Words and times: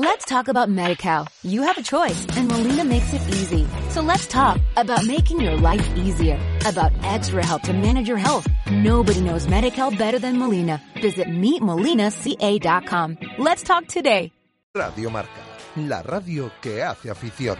Let's 0.00 0.26
talk 0.26 0.46
about 0.46 0.68
MediCal. 0.68 1.26
You 1.42 1.62
have 1.62 1.76
a 1.76 1.82
choice 1.82 2.24
and 2.36 2.46
Molina 2.46 2.84
makes 2.84 3.12
it 3.12 3.20
easy. 3.34 3.66
So 3.90 4.00
let's 4.00 4.28
talk 4.28 4.60
about 4.76 5.04
making 5.04 5.40
your 5.40 5.56
life 5.56 5.84
easier, 5.96 6.38
about 6.64 6.92
extra 7.02 7.44
help 7.44 7.62
to 7.62 7.72
manage 7.72 8.06
your 8.06 8.16
health. 8.16 8.46
Nobody 8.70 9.20
knows 9.20 9.48
MediCal 9.48 9.98
better 9.98 10.20
than 10.20 10.38
Molina. 10.38 10.80
Visit 11.02 11.26
meetmolinaca.com. 11.26 13.18
Let's 13.38 13.64
talk 13.64 13.88
today. 13.88 14.30
Radio 14.72 15.10
Marca, 15.10 15.42
la 15.74 16.00
radio 16.02 16.52
que 16.62 16.80
hace 16.80 17.10
afición. 17.10 17.58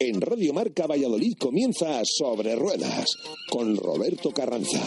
En 0.00 0.20
Radio 0.20 0.52
Marca 0.52 0.88
Valladolid 0.88 1.34
comienza 1.38 2.02
Sobre 2.04 2.56
Ruedas 2.56 3.06
con 3.48 3.76
Roberto 3.76 4.32
Carranza. 4.32 4.80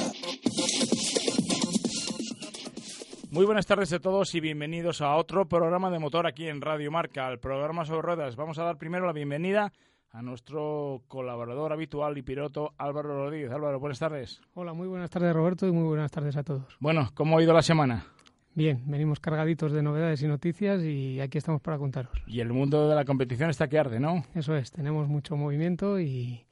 Muy 3.31 3.45
buenas 3.45 3.67
tardes 3.67 3.93
a 3.93 3.99
todos 3.99 4.33
y 4.33 4.39
bienvenidos 4.39 5.01
a 5.01 5.15
otro 5.15 5.47
programa 5.47 5.91
de 5.91 5.99
motor 5.99 6.25
aquí 6.25 6.47
en 6.47 6.61
Radio 6.61 6.89
Marca, 6.89 7.29
el 7.29 7.37
programa 7.37 7.85
sobre 7.85 8.01
ruedas. 8.01 8.35
Vamos 8.35 8.57
a 8.57 8.63
dar 8.63 8.77
primero 8.77 9.05
la 9.05 9.13
bienvenida 9.13 9.71
a 10.09 10.23
nuestro 10.23 11.03
colaborador 11.07 11.71
habitual 11.71 12.17
y 12.17 12.23
piloto 12.23 12.73
Álvaro 12.79 13.09
Rodríguez. 13.09 13.51
Álvaro, 13.51 13.79
buenas 13.79 13.99
tardes. 13.99 14.41
Hola, 14.55 14.73
muy 14.73 14.87
buenas 14.87 15.11
tardes 15.11 15.31
Roberto 15.31 15.67
y 15.67 15.71
muy 15.71 15.87
buenas 15.87 16.09
tardes 16.11 16.37
a 16.37 16.43
todos. 16.43 16.75
Bueno, 16.79 17.11
¿cómo 17.13 17.37
ha 17.37 17.43
ido 17.43 17.53
la 17.53 17.61
semana? 17.61 18.03
Bien, 18.55 18.81
venimos 18.87 19.19
cargaditos 19.19 19.73
de 19.73 19.83
novedades 19.83 20.23
y 20.23 20.27
noticias 20.27 20.81
y 20.81 21.19
aquí 21.19 21.37
estamos 21.37 21.61
para 21.61 21.77
contaros. 21.77 22.11
Y 22.25 22.39
el 22.39 22.51
mundo 22.51 22.89
de 22.89 22.95
la 22.95 23.05
competición 23.05 23.51
está 23.51 23.67
que 23.67 23.77
arde, 23.77 23.99
¿no? 23.99 24.23
Eso 24.33 24.55
es, 24.55 24.71
tenemos 24.71 25.07
mucho 25.07 25.37
movimiento 25.37 25.99
y, 25.99 26.47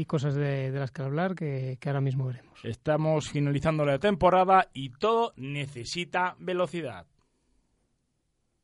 y 0.00 0.06
cosas 0.06 0.34
de, 0.34 0.70
de, 0.70 0.78
las 0.78 0.90
que 0.90 1.02
hablar 1.02 1.34
que, 1.34 1.76
que, 1.78 1.88
ahora 1.90 2.00
mismo 2.00 2.26
veremos. 2.26 2.58
Estamos 2.64 3.28
finalizando 3.28 3.84
la 3.84 3.98
temporada 3.98 4.70
y 4.72 4.88
todo 4.88 5.34
necesita 5.36 6.36
velocidad. 6.38 7.06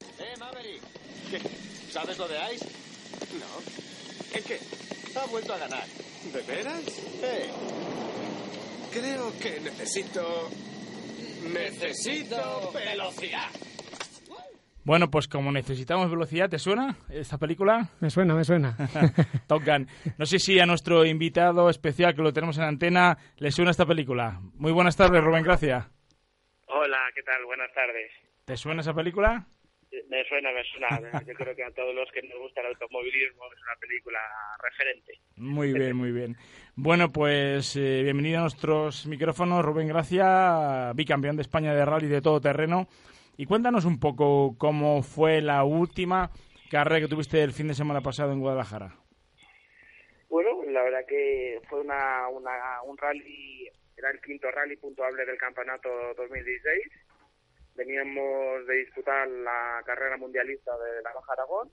¡Eh, 0.00 0.34
Maverick! 0.38 0.80
¿Qué? 1.30 1.38
¿Sabes 1.91 2.16
lo 2.16 2.27
de 2.27 2.36
Ice? 2.55 2.64
No. 3.38 4.38
¿En 4.38 4.44
qué? 4.44 4.58
Ha 5.14 5.27
vuelto 5.27 5.52
a 5.52 5.58
ganar. 5.58 5.84
¿De 6.33 6.42
veras? 6.42 6.84
Eh. 7.22 7.50
Creo 8.92 9.38
que 9.38 9.60
necesito... 9.60 10.48
Necesito 11.53 12.72
velocidad. 12.72 13.50
Bueno, 14.86 15.10
pues 15.10 15.26
como 15.26 15.50
necesitamos 15.50 16.08
velocidad, 16.08 16.48
¿te 16.48 16.60
suena 16.60 16.96
esta 17.10 17.38
película? 17.38 17.90
Me 18.00 18.08
suena, 18.08 18.36
me 18.36 18.44
suena. 18.44 18.76
Top 19.48 19.64
Gun. 19.66 19.88
No 20.16 20.26
sé 20.26 20.38
si 20.38 20.60
a 20.60 20.64
nuestro 20.64 21.04
invitado 21.04 21.68
especial 21.68 22.14
que 22.14 22.22
lo 22.22 22.32
tenemos 22.32 22.56
en 22.58 22.64
antena 22.64 23.18
le 23.38 23.50
suena 23.50 23.72
esta 23.72 23.84
película. 23.84 24.38
Muy 24.54 24.70
buenas 24.70 24.96
tardes, 24.96 25.24
Rubén 25.24 25.42
Gracia. 25.42 25.90
Hola, 26.68 27.00
¿qué 27.16 27.22
tal? 27.24 27.44
Buenas 27.46 27.74
tardes. 27.74 28.12
¿Te 28.44 28.56
suena 28.56 28.82
esa 28.82 28.94
película? 28.94 29.44
Me 30.08 30.22
suena, 30.28 30.52
me 30.52 30.62
suena. 30.62 31.20
Yo 31.26 31.34
creo 31.34 31.56
que 31.56 31.64
a 31.64 31.70
todos 31.72 31.92
los 31.92 32.08
que 32.12 32.22
nos 32.22 32.38
gusta 32.38 32.60
el 32.60 32.68
automovilismo 32.68 33.42
es 33.52 33.62
una 33.62 33.74
película 33.80 34.20
referente. 34.62 35.18
Muy 35.36 35.72
bien, 35.72 35.96
muy 35.96 36.12
bien. 36.12 36.36
Bueno, 36.76 37.10
pues 37.10 37.74
eh, 37.74 38.02
bienvenido 38.04 38.38
a 38.38 38.42
nuestros 38.42 39.04
micrófonos, 39.08 39.64
Rubén 39.64 39.88
Gracia, 39.88 40.92
bicampeón 40.94 41.34
de 41.34 41.42
España 41.42 41.74
de 41.74 41.84
rally 41.84 42.06
de 42.06 42.22
todo 42.22 42.40
terreno. 42.40 42.86
Y 43.36 43.46
cuéntanos 43.46 43.84
un 43.84 44.00
poco 44.00 44.56
cómo 44.58 45.02
fue 45.02 45.40
la 45.40 45.64
última 45.64 46.30
carrera 46.70 47.00
que 47.00 47.08
tuviste 47.08 47.42
el 47.42 47.52
fin 47.52 47.68
de 47.68 47.74
semana 47.74 48.00
pasado 48.00 48.32
en 48.32 48.40
Guadalajara. 48.40 48.94
Bueno, 50.28 50.62
la 50.64 50.82
verdad 50.82 51.04
que 51.06 51.60
fue 51.68 51.80
una, 51.80 52.28
una, 52.28 52.82
un 52.82 52.96
rally, 52.96 53.68
era 53.96 54.10
el 54.10 54.20
quinto 54.20 54.50
rally 54.50 54.76
puntuable 54.76 55.24
del 55.24 55.38
campeonato 55.38 55.88
2016 56.16 57.06
veníamos 57.76 58.66
de 58.66 58.76
disputar 58.76 59.28
la 59.28 59.82
carrera 59.84 60.16
mundialista 60.16 60.76
de 60.78 61.02
la 61.02 61.12
Baja 61.12 61.32
Aragón. 61.32 61.70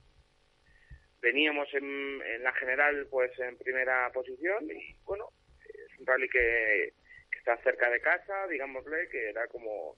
Veníamos 1.20 1.72
en, 1.72 2.20
en, 2.22 2.42
la 2.42 2.52
general 2.52 3.06
pues 3.10 3.36
en 3.38 3.56
primera 3.56 4.10
posición 4.12 4.70
y 4.70 4.94
bueno, 5.04 5.30
es 5.64 5.98
un 5.98 6.06
rally 6.06 6.28
que, 6.28 6.92
que, 7.30 7.38
está 7.38 7.56
cerca 7.62 7.88
de 7.90 8.00
casa, 8.00 8.46
digámosle, 8.48 9.08
que 9.08 9.30
era 9.30 9.46
como 9.48 9.96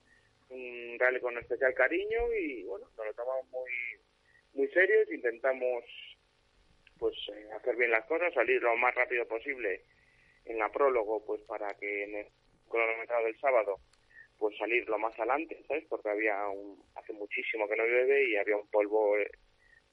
un 0.48 0.96
rally 0.98 1.20
con 1.20 1.36
especial 1.38 1.74
cariño 1.74 2.32
y 2.34 2.64
bueno, 2.64 2.86
nos 2.96 3.06
lo 3.06 3.14
tomamos 3.14 3.48
muy, 3.50 3.70
muy 4.54 4.68
serios, 4.68 5.10
intentamos 5.10 5.84
pues 6.98 7.14
eh, 7.32 7.48
hacer 7.54 7.76
bien 7.76 7.90
las 7.90 8.06
cosas, 8.06 8.32
salir 8.32 8.62
lo 8.62 8.76
más 8.76 8.94
rápido 8.94 9.26
posible 9.26 9.82
en 10.44 10.58
la 10.58 10.70
prólogo 10.70 11.24
pues 11.24 11.42
para 11.42 11.74
que 11.74 12.04
en 12.04 12.14
el 12.16 12.26
cronometrado 12.68 13.24
del 13.24 13.38
sábado 13.38 13.80
pues 14.38 14.56
salir 14.58 14.86
lo 14.88 14.98
más 14.98 15.18
adelante, 15.18 15.62
¿sabes? 15.66 15.84
Porque 15.88 16.10
había 16.10 16.48
un, 16.48 16.82
hace 16.94 17.12
muchísimo 17.12 17.66
que 17.68 17.76
no 17.76 17.84
llueve 17.84 18.28
y 18.28 18.36
había 18.36 18.56
un 18.56 18.68
polvo 18.68 19.16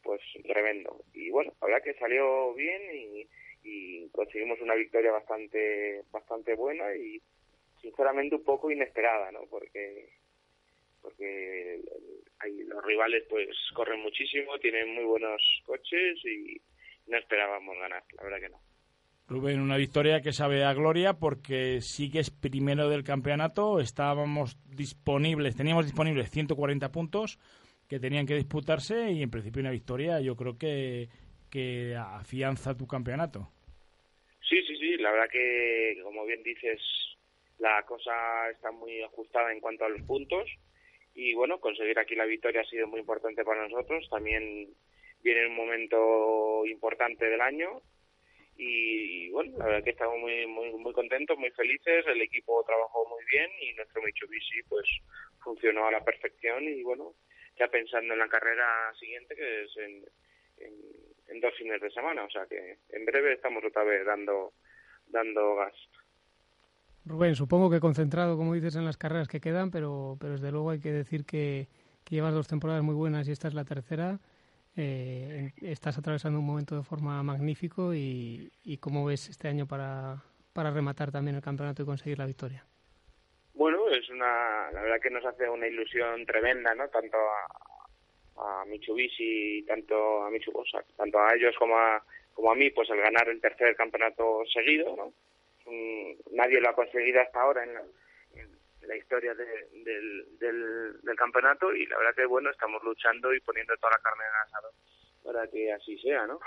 pues 0.02 0.22
tremendo. 0.44 1.04
Y 1.14 1.30
bueno, 1.30 1.54
la 1.68 1.80
que 1.82 1.94
salió 1.94 2.54
bien 2.54 2.82
y, 2.94 3.28
y 3.64 4.10
conseguimos 4.10 4.60
una 4.60 4.76
victoria 4.76 5.12
bastante 5.12 6.04
bastante 6.12 6.56
buena 6.56 6.94
y 6.96 7.22
sinceramente 7.82 8.36
un 8.36 8.44
poco 8.44 8.70
inesperada, 8.70 9.32
¿no? 9.32 9.46
Porque 9.50 10.10
porque 11.04 11.82
hay, 12.40 12.64
los 12.64 12.84
rivales 12.84 13.24
pues 13.30 13.50
corren 13.76 14.02
muchísimo, 14.02 14.58
tienen 14.58 14.96
muy 14.96 15.04
buenos 15.04 15.44
coches 15.66 16.18
y 16.26 16.60
no 17.08 17.18
esperábamos 17.18 17.78
ganar, 17.78 18.04
la 18.16 18.24
verdad 18.24 18.40
que 18.40 18.50
no. 18.50 18.60
Rubén, 19.28 19.62
una 19.62 19.78
victoria 19.78 20.22
que 20.22 20.34
sabe 20.34 20.64
a 20.64 20.74
gloria 20.74 21.14
porque 21.14 21.82
sigues 21.82 22.30
primero 22.30 22.90
del 22.90 23.04
campeonato, 23.04 23.80
estábamos 23.80 24.58
disponibles, 24.66 25.56
teníamos 25.56 25.86
disponibles 25.86 26.30
140 26.32 26.92
puntos 26.92 27.40
que 27.88 28.00
tenían 28.00 28.26
que 28.26 28.36
disputarse 28.36 29.12
y 29.12 29.22
en 29.22 29.30
principio 29.30 29.62
una 29.62 29.72
victoria 29.72 30.20
yo 30.20 30.36
creo 30.36 30.58
que, 30.58 31.10
que 31.50 31.96
afianza 31.96 32.76
tu 32.76 32.88
campeonato. 32.88 33.50
Sí, 34.48 34.62
sí, 34.68 34.76
sí, 34.78 34.98
la 34.98 35.12
verdad 35.12 35.30
que 35.32 36.00
como 36.04 36.26
bien 36.26 36.44
dices 36.44 36.82
la 37.60 37.82
cosa 37.84 38.14
está 38.52 38.72
muy 38.72 39.02
ajustada 39.02 39.52
en 39.54 39.62
cuanto 39.62 39.86
a 39.86 39.90
los 39.90 40.02
puntos 40.02 40.50
y 41.14 41.34
bueno, 41.34 41.60
conseguir 41.60 41.98
aquí 42.00 42.16
la 42.16 42.26
victoria 42.26 42.62
ha 42.62 42.66
sido 42.66 42.88
muy 42.88 43.00
importante 43.00 43.44
para 43.44 43.68
nosotros, 43.68 44.08
también 44.10 44.70
viene 45.22 45.48
un 45.48 45.56
momento 45.56 46.66
importante 46.66 47.26
del 47.26 47.42
año 47.42 47.82
y, 48.56 49.30
bueno, 49.32 49.58
la 49.58 49.66
verdad 49.66 49.84
que 49.84 49.92
estamos 49.92 50.20
muy, 50.20 50.46
muy, 50.46 50.72
muy 50.74 50.94
contentos, 50.94 51.38
muy 51.38 51.50
felices, 51.52 52.06
el 52.08 52.22
equipo 52.22 52.64
trabajó 52.66 53.08
muy 53.08 53.24
bien 53.32 53.50
y 53.62 53.74
nuestro 53.74 54.02
Mitsubishi 54.02 54.62
pues 54.70 54.86
funcionó 55.40 55.88
a 55.88 55.92
la 55.92 56.04
perfección 56.04 56.64
y 56.64 56.84
bueno, 56.84 57.14
ya 57.58 57.68
pensando 57.68 58.14
en 58.14 58.20
la 58.20 58.30
carrera 58.30 58.94
siguiente 59.00 59.36
que 59.36 59.64
es 59.64 59.78
en, 59.78 60.04
en 61.28 61.40
dos 61.40 61.54
fines 61.58 61.82
de 61.82 61.90
semana, 61.92 62.24
o 62.24 62.30
sea 62.30 62.46
que 62.46 62.78
en 62.90 63.06
breve 63.06 63.34
estamos 63.34 63.64
otra 63.64 63.84
vez 63.84 64.06
dando, 64.06 64.54
dando 65.08 65.56
gas. 65.56 65.74
Rubén, 67.06 67.36
supongo 67.36 67.70
que 67.70 67.80
concentrado, 67.80 68.38
como 68.38 68.54
dices, 68.54 68.76
en 68.76 68.86
las 68.86 68.98
carreras 68.98 69.28
que 69.28 69.42
quedan, 69.42 69.72
pero, 69.72 70.18
pero 70.20 70.34
desde 70.34 70.52
luego 70.52 70.70
hay 70.70 70.80
que 70.80 70.92
decir 70.92 71.26
que, 71.26 71.68
que 72.04 72.16
llevas 72.16 72.34
dos 72.34 72.48
temporadas 72.48 72.84
muy 72.84 72.96
buenas 72.96 73.28
y 73.28 73.32
esta 73.32 73.48
es 73.48 73.54
la 73.54 73.66
tercera 73.66 74.20
eh, 74.76 75.52
estás 75.62 75.98
atravesando 75.98 76.40
un 76.40 76.46
momento 76.46 76.76
de 76.76 76.84
forma 76.84 77.22
magnífico 77.22 77.94
y, 77.94 78.52
y 78.64 78.78
cómo 78.78 79.06
ves 79.06 79.30
este 79.30 79.48
año 79.48 79.68
para, 79.68 80.24
para 80.52 80.72
rematar 80.72 81.12
también 81.12 81.36
el 81.36 81.44
campeonato 81.44 81.84
y 81.84 81.86
conseguir 81.86 82.18
la 82.18 82.26
victoria. 82.26 82.66
Bueno, 83.54 83.88
es 83.90 84.10
una, 84.10 84.72
la 84.72 84.82
verdad 84.82 85.00
que 85.02 85.12
nos 85.12 85.24
hace 85.26 85.48
una 85.48 85.68
ilusión 85.68 86.26
tremenda, 86.26 86.74
¿no? 86.74 86.88
Tanto 86.88 87.18
a, 87.18 88.62
a 88.62 88.66
Mitsubishi, 88.66 89.64
tanto 89.68 90.24
a 90.24 90.32
Mitsubishi, 90.32 90.78
tanto 90.98 91.20
a 91.20 91.36
ellos 91.36 91.56
como 91.60 91.78
a, 91.78 92.04
como 92.34 92.52
a 92.52 92.56
mí, 92.56 92.72
pues 92.72 92.90
el 92.90 92.98
ganar 93.00 93.30
el 93.30 93.40
tercer 93.40 93.76
campeonato 93.76 94.42
seguido, 94.52 94.96
¿no? 94.96 95.14
Mm, 95.74 96.36
nadie 96.36 96.62
lo 96.62 96.70
ha 96.70 96.76
conseguido 96.76 97.20
hasta 97.22 97.42
ahora 97.42 97.64
en 97.64 97.74
la, 98.88 98.96
historia 98.96 99.34
de, 99.34 99.46
del, 99.84 100.38
del, 100.40 101.16
campeonato 101.16 101.74
y 101.74 101.86
la 101.88 101.98
verdad 101.98 102.16
que 102.16 102.26
bueno 102.26 102.52
estamos 102.52 102.84
luchando 102.84 103.34
y 103.34 103.40
poniendo 103.40 103.76
toda 103.78 103.94
la 103.94 104.04
carne 104.04 104.24
en 104.24 104.30
el 104.30 104.42
asador 104.44 104.74
para 105.24 105.48
que 105.48 105.72
así 105.72 105.98
sea, 106.00 106.28
¿no? 106.28 106.40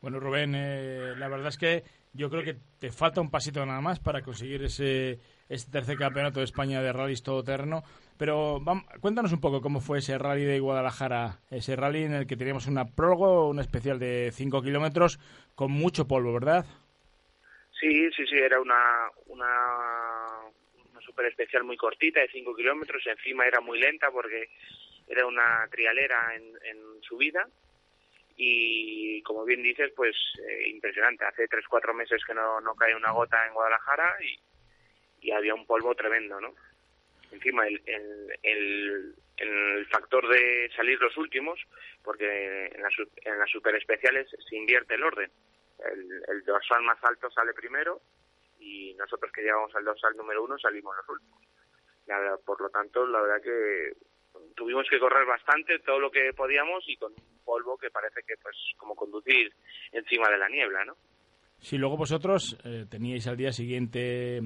Bueno, 0.00 0.18
Rubén, 0.18 0.54
eh, 0.56 1.14
la 1.16 1.28
verdad 1.28 1.48
es 1.48 1.58
que 1.58 1.84
yo 2.12 2.28
creo 2.28 2.42
que 2.42 2.56
te 2.80 2.90
falta 2.90 3.20
un 3.20 3.30
pasito 3.30 3.64
nada 3.64 3.80
más 3.80 4.00
para 4.00 4.22
conseguir 4.22 4.64
ese 4.64 5.20
este 5.48 5.70
tercer 5.70 5.98
campeonato 5.98 6.40
de 6.40 6.44
España 6.44 6.80
de 6.80 6.92
rallies 6.92 7.22
todoterreno. 7.22 7.82
Pero 8.16 8.60
vamos, 8.60 8.84
cuéntanos 9.00 9.32
un 9.32 9.40
poco 9.40 9.60
cómo 9.60 9.80
fue 9.80 9.98
ese 9.98 10.16
rally 10.16 10.44
de 10.44 10.60
Guadalajara, 10.60 11.40
ese 11.50 11.76
rally 11.76 12.04
en 12.04 12.14
el 12.14 12.26
que 12.26 12.36
teníamos 12.36 12.66
una 12.66 12.86
prólogo, 12.86 13.48
un 13.48 13.60
especial 13.60 13.98
de 13.98 14.30
5 14.32 14.62
kilómetros 14.62 15.18
con 15.54 15.70
mucho 15.70 16.06
polvo, 16.06 16.32
¿verdad? 16.32 16.64
Sí, 17.82 18.08
sí, 18.12 18.24
sí, 18.28 18.36
era 18.36 18.60
una, 18.60 19.10
una, 19.26 20.38
una 20.88 21.00
super 21.00 21.26
especial 21.26 21.64
muy 21.64 21.76
cortita 21.76 22.20
de 22.20 22.28
5 22.28 22.54
kilómetros, 22.54 23.04
encima 23.08 23.44
era 23.44 23.60
muy 23.60 23.80
lenta 23.80 24.08
porque 24.12 24.50
era 25.08 25.26
una 25.26 25.66
trialera 25.68 26.32
en, 26.36 26.44
en 26.62 27.02
subida 27.02 27.44
y 28.36 29.20
como 29.22 29.44
bien 29.44 29.64
dices, 29.64 29.92
pues 29.96 30.14
eh, 30.48 30.68
impresionante, 30.68 31.24
hace 31.24 31.48
3-4 31.48 31.92
meses 31.92 32.22
que 32.24 32.34
no, 32.34 32.60
no 32.60 32.76
cae 32.76 32.94
una 32.94 33.10
gota 33.10 33.44
en 33.48 33.54
Guadalajara 33.54 34.16
y, 34.22 35.32
había 35.32 35.54
un 35.54 35.66
polvo 35.66 35.94
tremendo, 35.96 36.40
¿no? 36.40 36.54
Encima, 37.32 37.66
el, 37.66 37.80
el, 37.86 39.14
el, 39.38 39.86
factor 39.86 40.28
de 40.28 40.70
salir 40.76 41.00
los 41.00 41.16
últimos, 41.16 41.58
porque 42.04 42.66
en, 42.66 42.82
las, 42.82 42.92
en 43.24 43.38
las 43.38 43.50
super 43.50 43.74
especiales 43.74 44.28
se 44.48 44.56
invierte 44.56 44.94
el 44.94 45.04
orden. 45.04 45.30
El, 45.78 46.24
el 46.28 46.44
dorsal 46.44 46.82
más 46.82 46.98
alto 47.02 47.30
sale 47.30 47.52
primero 47.54 48.00
y 48.58 48.94
nosotros 48.94 49.32
que 49.32 49.42
llegamos 49.42 49.74
al 49.74 49.84
dorsal 49.84 50.16
número 50.16 50.44
uno 50.44 50.58
salimos 50.58 50.96
los 50.96 51.08
últimos. 51.08 51.40
por 52.44 52.60
lo 52.60 52.70
tanto, 52.70 53.06
la 53.06 53.20
verdad 53.20 53.42
que 53.42 53.92
tuvimos 54.54 54.86
que 54.88 55.00
correr 55.00 55.26
bastante 55.26 55.78
todo 55.80 55.98
lo 55.98 56.10
que 56.10 56.32
podíamos 56.34 56.84
y 56.88 56.96
con 56.96 57.12
polvo 57.44 57.76
que 57.76 57.90
parece 57.90 58.22
que 58.22 58.36
pues 58.36 58.56
como 58.76 58.94
conducir 58.94 59.52
encima 59.90 60.28
de 60.28 60.38
la 60.38 60.48
niebla, 60.48 60.84
¿no? 60.84 60.96
Si 61.62 61.78
luego 61.78 61.96
vosotros 61.96 62.58
eh, 62.64 62.86
teníais 62.90 63.28
al 63.28 63.36
día 63.36 63.52
siguiente 63.52 64.38
eh, 64.38 64.42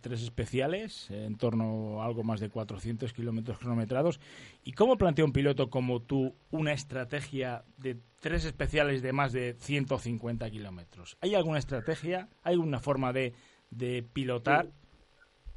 tres 0.00 0.22
especiales, 0.22 1.10
en 1.10 1.36
torno 1.36 2.00
a 2.00 2.06
algo 2.06 2.22
más 2.22 2.38
de 2.38 2.48
400 2.48 3.12
kilómetros 3.12 3.58
cronometrados, 3.58 4.20
¿y 4.62 4.72
cómo 4.72 4.96
plantea 4.96 5.24
un 5.24 5.32
piloto 5.32 5.68
como 5.68 6.00
tú 6.00 6.32
una 6.52 6.72
estrategia 6.72 7.64
de 7.76 7.96
tres 8.20 8.44
especiales 8.44 9.02
de 9.02 9.12
más 9.12 9.32
de 9.32 9.54
150 9.54 10.48
kilómetros? 10.48 11.18
¿Hay 11.20 11.34
alguna 11.34 11.58
estrategia? 11.58 12.28
¿Hay 12.44 12.54
alguna 12.54 12.78
forma 12.78 13.12
de, 13.12 13.32
de 13.72 14.04
pilotar? 14.04 14.66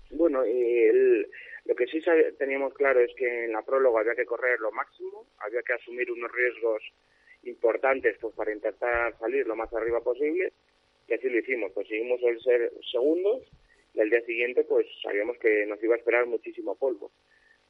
Bueno, 0.10 0.42
lo 1.66 1.76
que 1.76 1.86
sí 1.88 2.02
teníamos 2.40 2.74
claro 2.74 3.00
es 3.02 3.12
que 3.16 3.46
en 3.46 3.52
la 3.52 3.62
próloga 3.62 4.02
había 4.02 4.16
que 4.16 4.26
correr 4.26 4.60
lo 4.60 4.72
máximo, 4.72 5.28
había 5.38 5.62
que 5.62 5.74
asumir 5.74 6.12
unos 6.12 6.32
riesgos 6.32 6.82
importantes 7.44 8.18
pues 8.20 8.34
para 8.34 8.52
intentar 8.52 9.16
salir 9.20 9.46
lo 9.46 9.56
más 9.56 9.72
arriba 9.74 10.00
posible 10.00 10.54
y 11.08 11.14
así 11.14 11.30
lo 11.30 11.40
hicimos, 11.40 11.72
pues 11.74 11.88
seguimos 11.88 12.22
el 12.24 12.42
ser 12.42 12.72
segundos 12.92 13.42
y 13.94 14.00
al 14.00 14.10
día 14.10 14.22
siguiente 14.22 14.64
pues 14.64 14.88
sabíamos 15.02 15.38
que 15.38 15.66
nos 15.66 15.82
iba 15.84 15.96
a 15.96 15.98
esperar 15.98 16.26
muchísimo 16.26 16.76
polvo. 16.76 17.12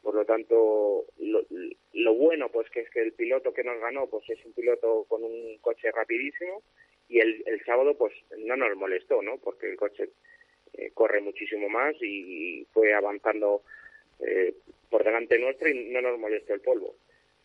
Por 0.01 0.15
lo 0.15 0.25
tanto, 0.25 1.05
lo, 1.17 2.13
bueno 2.15 2.49
pues 2.49 2.69
que 2.69 2.81
es 2.81 2.89
que 2.89 3.01
el 3.01 3.13
piloto 3.13 3.53
que 3.53 3.63
nos 3.63 3.79
ganó 3.79 4.07
pues 4.07 4.29
es 4.29 4.43
un 4.45 4.53
piloto 4.53 5.05
con 5.07 5.23
un 5.23 5.57
coche 5.59 5.91
rapidísimo 5.91 6.61
y 7.07 7.19
el, 7.19 7.43
el 7.45 7.63
sábado 7.63 7.95
pues 7.97 8.13
no 8.37 8.55
nos 8.55 8.75
molestó, 8.75 9.21
¿no? 9.21 9.37
Porque 9.37 9.69
el 9.69 9.77
coche 9.77 10.09
eh, 10.73 10.91
corre 10.93 11.21
muchísimo 11.21 11.69
más 11.69 11.95
y, 12.01 12.65
fue 12.73 12.93
avanzando 12.93 13.61
eh, 14.19 14.55
por 14.89 15.03
delante 15.03 15.37
nuestro 15.37 15.69
y 15.69 15.89
no 15.89 16.01
nos 16.01 16.17
molestó 16.17 16.53
el 16.53 16.61
polvo. 16.61 16.95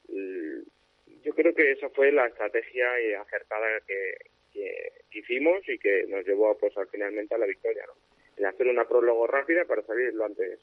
Yo 0.09 1.35
creo 1.35 1.55
que 1.55 1.73
esa 1.73 1.91
fue 1.91 2.11
la 2.11 2.27
estrategia 2.27 2.99
eh, 3.01 3.17
acertada 3.17 3.67
que, 3.87 4.15
que, 4.53 4.93
hicimos 5.13 5.69
y 5.69 5.79
que 5.79 6.05
nos 6.09 6.25
llevó 6.25 6.57
pues 6.59 6.77
al 6.77 6.89
finalmente 6.89 7.35
a 7.35 7.39
la 7.39 7.47
victoria 7.47 7.83
¿no? 7.87 7.95
en 8.37 8.47
hacer 8.47 8.69
una 8.69 8.87
prólogo 8.87 9.27
rápida 9.27 9.65
para 9.65 9.83
salir 9.83 10.15
lo 10.15 10.25
antes 10.25 10.61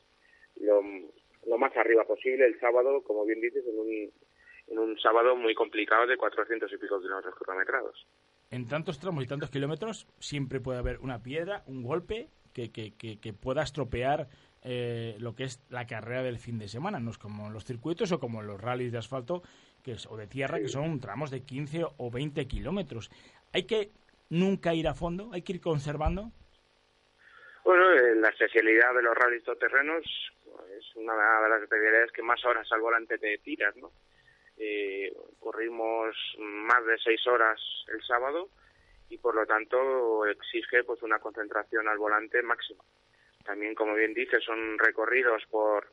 lo, 0.61 0.81
más 1.57 1.75
arriba 1.75 2.05
posible 2.05 2.45
el 2.45 2.59
sábado 2.59 3.01
como 3.03 3.25
bien 3.25 3.41
dices 3.41 3.65
en 3.67 3.79
un 3.79 4.11
en 4.67 4.79
un 4.79 4.97
sábado 4.99 5.35
muy 5.35 5.53
complicado 5.53 6.07
de 6.07 6.17
400 6.17 6.71
y 6.71 6.77
pico 6.77 7.01
kilómetros 7.01 7.35
kilometrados 7.37 8.07
en 8.51 8.67
tantos 8.67 8.99
tramos 8.99 9.23
y 9.23 9.27
tantos 9.27 9.51
kilómetros 9.51 10.07
siempre 10.19 10.59
puede 10.59 10.79
haber 10.79 10.99
una 10.99 11.21
piedra 11.21 11.63
un 11.67 11.83
golpe 11.83 12.29
que, 12.53 12.71
que, 12.71 13.19
que, 13.19 13.33
pueda 13.33 13.63
estropear 13.63 14.29
eh, 14.63 15.15
lo 15.19 15.35
que 15.35 15.43
es 15.43 15.61
la 15.69 15.85
carrera 15.85 16.23
del 16.23 16.39
fin 16.39 16.57
de 16.57 16.67
semana. 16.69 16.99
No 16.99 17.11
es 17.11 17.17
como 17.17 17.49
los 17.49 17.65
circuitos 17.65 18.11
o 18.13 18.19
como 18.19 18.41
los 18.41 18.59
rallies 18.59 18.93
de 18.93 18.97
asfalto 18.97 19.43
que 19.85 19.91
es, 19.91 20.07
o 20.07 20.17
de 20.17 20.25
tierra, 20.25 20.57
que 20.57 20.67
son 20.67 20.99
tramos 20.99 21.29
de 21.29 21.41
15 21.41 21.85
o 21.97 22.09
20 22.09 22.47
kilómetros. 22.47 23.11
¿Hay 23.53 23.67
que 23.67 23.91
nunca 24.29 24.73
ir 24.73 24.87
a 24.87 24.95
fondo? 24.95 25.29
¿Hay 25.31 25.43
que 25.43 25.53
ir 25.53 25.61
conservando? 25.61 26.31
Bueno, 27.63 27.91
la 28.15 28.29
especialidad 28.29 28.95
de 28.95 29.03
los 29.03 29.15
rallies 29.15 29.43
terrenos 29.59 30.03
es 30.75 30.95
una 30.95 31.13
de 31.13 31.49
las 31.49 31.61
especialidades 31.61 32.11
que 32.11 32.23
más 32.23 32.43
horas 32.45 32.67
al 32.71 32.81
volante 32.81 33.19
te 33.19 33.37
tiras, 33.37 33.75
¿no? 33.77 33.91
Eh, 34.57 35.13
corrimos 35.39 36.15
más 36.39 36.83
de 36.85 36.97
seis 36.97 37.25
horas 37.27 37.59
el 37.93 38.01
sábado 38.03 38.49
y 39.09 39.17
por 39.19 39.35
lo 39.35 39.45
tanto 39.45 40.25
exige 40.25 40.83
pues 40.83 41.03
una 41.03 41.19
concentración 41.19 41.87
al 41.87 41.99
volante 41.99 42.41
máxima. 42.41 42.83
También, 43.43 43.75
como 43.75 43.93
bien 43.93 44.15
dices, 44.15 44.43
son 44.43 44.79
recorridos 44.79 45.43
por 45.51 45.87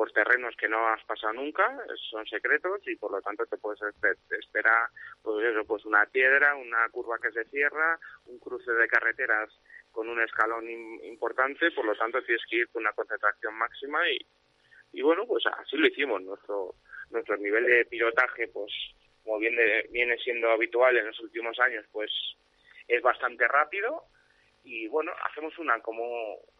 por 0.00 0.12
terrenos 0.12 0.56
que 0.56 0.66
no 0.66 0.88
has 0.88 1.04
pasado 1.04 1.34
nunca, 1.34 1.76
son 2.10 2.24
secretos 2.24 2.80
y 2.86 2.96
por 2.96 3.12
lo 3.12 3.20
tanto 3.20 3.44
te 3.44 3.58
puedes 3.58 3.82
esperar 4.30 4.88
pues 5.22 5.44
eso, 5.44 5.62
pues 5.66 5.84
una 5.84 6.06
piedra, 6.06 6.56
una 6.56 6.88
curva 6.88 7.18
que 7.18 7.30
se 7.30 7.44
cierra, 7.50 7.98
un 8.24 8.38
cruce 8.38 8.72
de 8.72 8.88
carreteras 8.88 9.50
con 9.92 10.08
un 10.08 10.18
escalón 10.22 10.70
importante, 10.70 11.70
por 11.72 11.84
lo 11.84 11.94
tanto 11.94 12.22
tienes 12.22 12.42
que 12.48 12.56
ir 12.56 12.68
con 12.70 12.80
una 12.80 12.94
concentración 12.94 13.54
máxima 13.58 13.98
y, 14.08 14.26
y 14.94 15.02
bueno, 15.02 15.26
pues 15.26 15.44
así 15.44 15.76
lo 15.76 15.86
hicimos. 15.86 16.22
Nuestro 16.22 16.76
nuestro 17.10 17.36
nivel 17.36 17.66
de 17.66 17.84
pilotaje, 17.84 18.48
pues 18.48 18.72
como 19.22 19.38
viene, 19.38 19.82
viene 19.90 20.16
siendo 20.16 20.50
habitual 20.50 20.96
en 20.96 21.08
los 21.08 21.20
últimos 21.20 21.58
años, 21.58 21.84
pues 21.92 22.10
es 22.88 23.02
bastante 23.02 23.46
rápido 23.46 24.04
y 24.64 24.88
bueno, 24.88 25.12
hacemos 25.28 25.56
una 25.58 25.80
como 25.80 26.04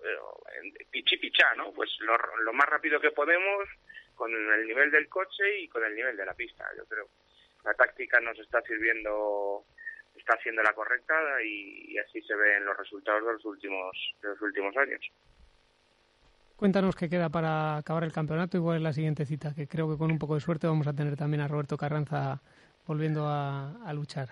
eh, 0.02 0.84
pichi 0.90 1.18
pichá, 1.18 1.54
¿no? 1.56 1.72
Pues 1.72 1.90
lo, 2.00 2.16
lo, 2.44 2.52
más 2.52 2.68
rápido 2.68 3.00
que 3.00 3.10
podemos 3.10 3.68
con 4.14 4.32
el 4.32 4.66
nivel 4.66 4.90
del 4.90 5.08
coche 5.08 5.60
y 5.60 5.68
con 5.68 5.84
el 5.84 5.94
nivel 5.94 6.16
de 6.16 6.26
la 6.26 6.34
pista, 6.34 6.64
yo 6.76 6.84
creo. 6.86 7.08
La 7.64 7.74
táctica 7.74 8.20
nos 8.20 8.38
está 8.38 8.62
sirviendo, 8.62 9.64
está 10.16 10.36
siendo 10.42 10.62
la 10.62 10.72
correcta 10.72 11.14
y, 11.42 11.96
así 11.98 12.22
se 12.22 12.34
ven 12.34 12.64
los 12.64 12.76
resultados 12.76 13.24
de 13.26 13.32
los 13.34 13.44
últimos, 13.44 13.96
de 14.22 14.28
los 14.28 14.40
últimos 14.40 14.76
años. 14.76 15.00
Cuéntanos 16.56 16.96
qué 16.96 17.08
queda 17.08 17.30
para 17.30 17.78
acabar 17.78 18.04
el 18.04 18.12
campeonato 18.12 18.58
y 18.58 18.60
cuál 18.60 18.76
es 18.76 18.82
la 18.82 18.92
siguiente 18.92 19.24
cita, 19.24 19.54
que 19.54 19.66
creo 19.66 19.90
que 19.90 19.98
con 19.98 20.10
un 20.10 20.18
poco 20.18 20.34
de 20.34 20.40
suerte 20.40 20.66
vamos 20.66 20.86
a 20.86 20.94
tener 20.94 21.16
también 21.16 21.40
a 21.42 21.48
Roberto 21.48 21.76
Carranza 21.76 22.42
volviendo 22.86 23.26
a 23.26 23.92
luchar. 23.94 24.28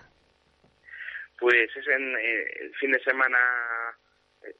Pues 1.39 1.75
es 1.75 1.87
en 1.87 2.17
eh, 2.17 2.45
el 2.61 2.75
fin 2.75 2.91
de 2.91 3.03
semana 3.03 3.37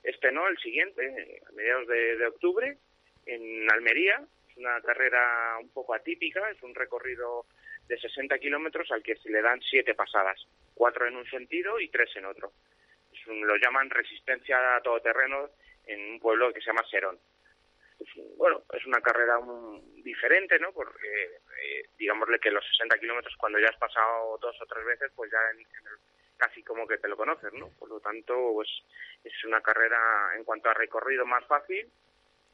este 0.03 0.31
no, 0.31 0.47
el 0.47 0.57
siguiente, 0.57 1.41
a 1.47 1.51
mediados 1.51 1.87
de, 1.87 2.27
octubre, 2.27 2.77
en 3.25 3.71
Almería. 3.71 4.21
Es 4.49 4.57
una 4.57 4.81
carrera 4.81 5.57
un 5.59 5.69
poco 5.69 5.93
atípica, 5.93 6.49
es 6.49 6.61
un 6.63 6.75
recorrido 6.75 7.45
de 7.87 7.97
60 7.97 8.37
kilómetros 8.39 8.91
al 8.91 9.03
que 9.03 9.15
se 9.15 9.29
le 9.29 9.41
dan 9.41 9.61
siete 9.61 9.95
pasadas, 9.95 10.39
cuatro 10.73 11.07
en 11.07 11.15
un 11.15 11.25
sentido 11.29 11.79
y 11.79 11.89
tres 11.89 12.09
en 12.15 12.25
otro. 12.25 12.51
lo 13.27 13.55
llaman 13.57 13.89
resistencia 13.89 14.75
a 14.75 14.81
todoterreno 14.81 15.49
en 15.85 16.13
un 16.13 16.19
pueblo 16.19 16.53
que 16.53 16.61
se 16.61 16.67
llama 16.67 16.85
Serón. 16.89 17.19
bueno, 18.37 18.63
es 18.73 18.85
una 18.85 19.01
carrera 19.01 19.39
diferente, 20.03 20.59
¿no? 20.59 20.71
Porque, 20.71 21.07
eh, 21.63 21.83
digámosle 21.98 22.39
que 22.39 22.51
los 22.51 22.65
60 22.77 23.00
kilómetros, 23.00 23.36
cuando 23.38 23.59
ya 23.59 23.69
has 23.69 23.77
pasado 23.77 24.38
dos 24.39 24.55
o 24.62 24.65
tres 24.65 24.86
veces, 24.86 25.12
pues 25.15 25.31
ya 25.31 25.39
en 25.51 25.59
el 25.59 26.00
casi 26.39 26.63
como 26.63 26.88
que 26.88 26.98
te 26.98 27.10
lo 27.10 27.17
conoces, 27.17 27.51
¿no? 27.53 27.69
Por 27.77 27.89
lo 27.89 28.00
tanto, 28.00 28.34
pues 28.53 28.69
es 29.24 29.34
una 29.46 29.62
carrera 29.62 30.00
en 30.36 30.46
cuanto 30.46 30.69
a 30.69 30.74
recorrido 30.74 31.25
más 31.25 31.46
fácil 31.46 31.86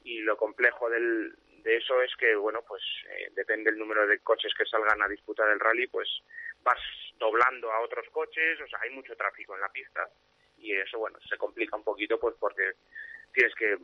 y 0.03 0.19
lo 0.21 0.35
complejo 0.35 0.89
del, 0.89 1.35
de 1.63 1.77
eso 1.77 2.01
es 2.01 2.15
que, 2.17 2.35
bueno, 2.35 2.63
pues 2.67 2.81
eh, 3.09 3.31
depende 3.35 3.69
del 3.69 3.79
número 3.79 4.07
de 4.07 4.19
coches 4.19 4.53
que 4.57 4.65
salgan 4.65 5.01
a 5.03 5.07
disputar 5.07 5.47
el 5.49 5.59
rally, 5.59 5.87
pues 5.87 6.09
vas 6.63 6.79
doblando 7.19 7.71
a 7.71 7.81
otros 7.81 8.07
coches, 8.11 8.59
o 8.59 8.67
sea, 8.67 8.79
hay 8.81 8.89
mucho 8.89 9.15
tráfico 9.15 9.53
en 9.55 9.61
la 9.61 9.69
pista 9.69 10.09
y 10.57 10.73
eso, 10.73 10.97
bueno, 10.97 11.19
se 11.29 11.37
complica 11.37 11.77
un 11.77 11.83
poquito 11.83 12.19
pues 12.19 12.35
porque 12.39 12.71
tienes 13.31 13.53
que 13.53 13.77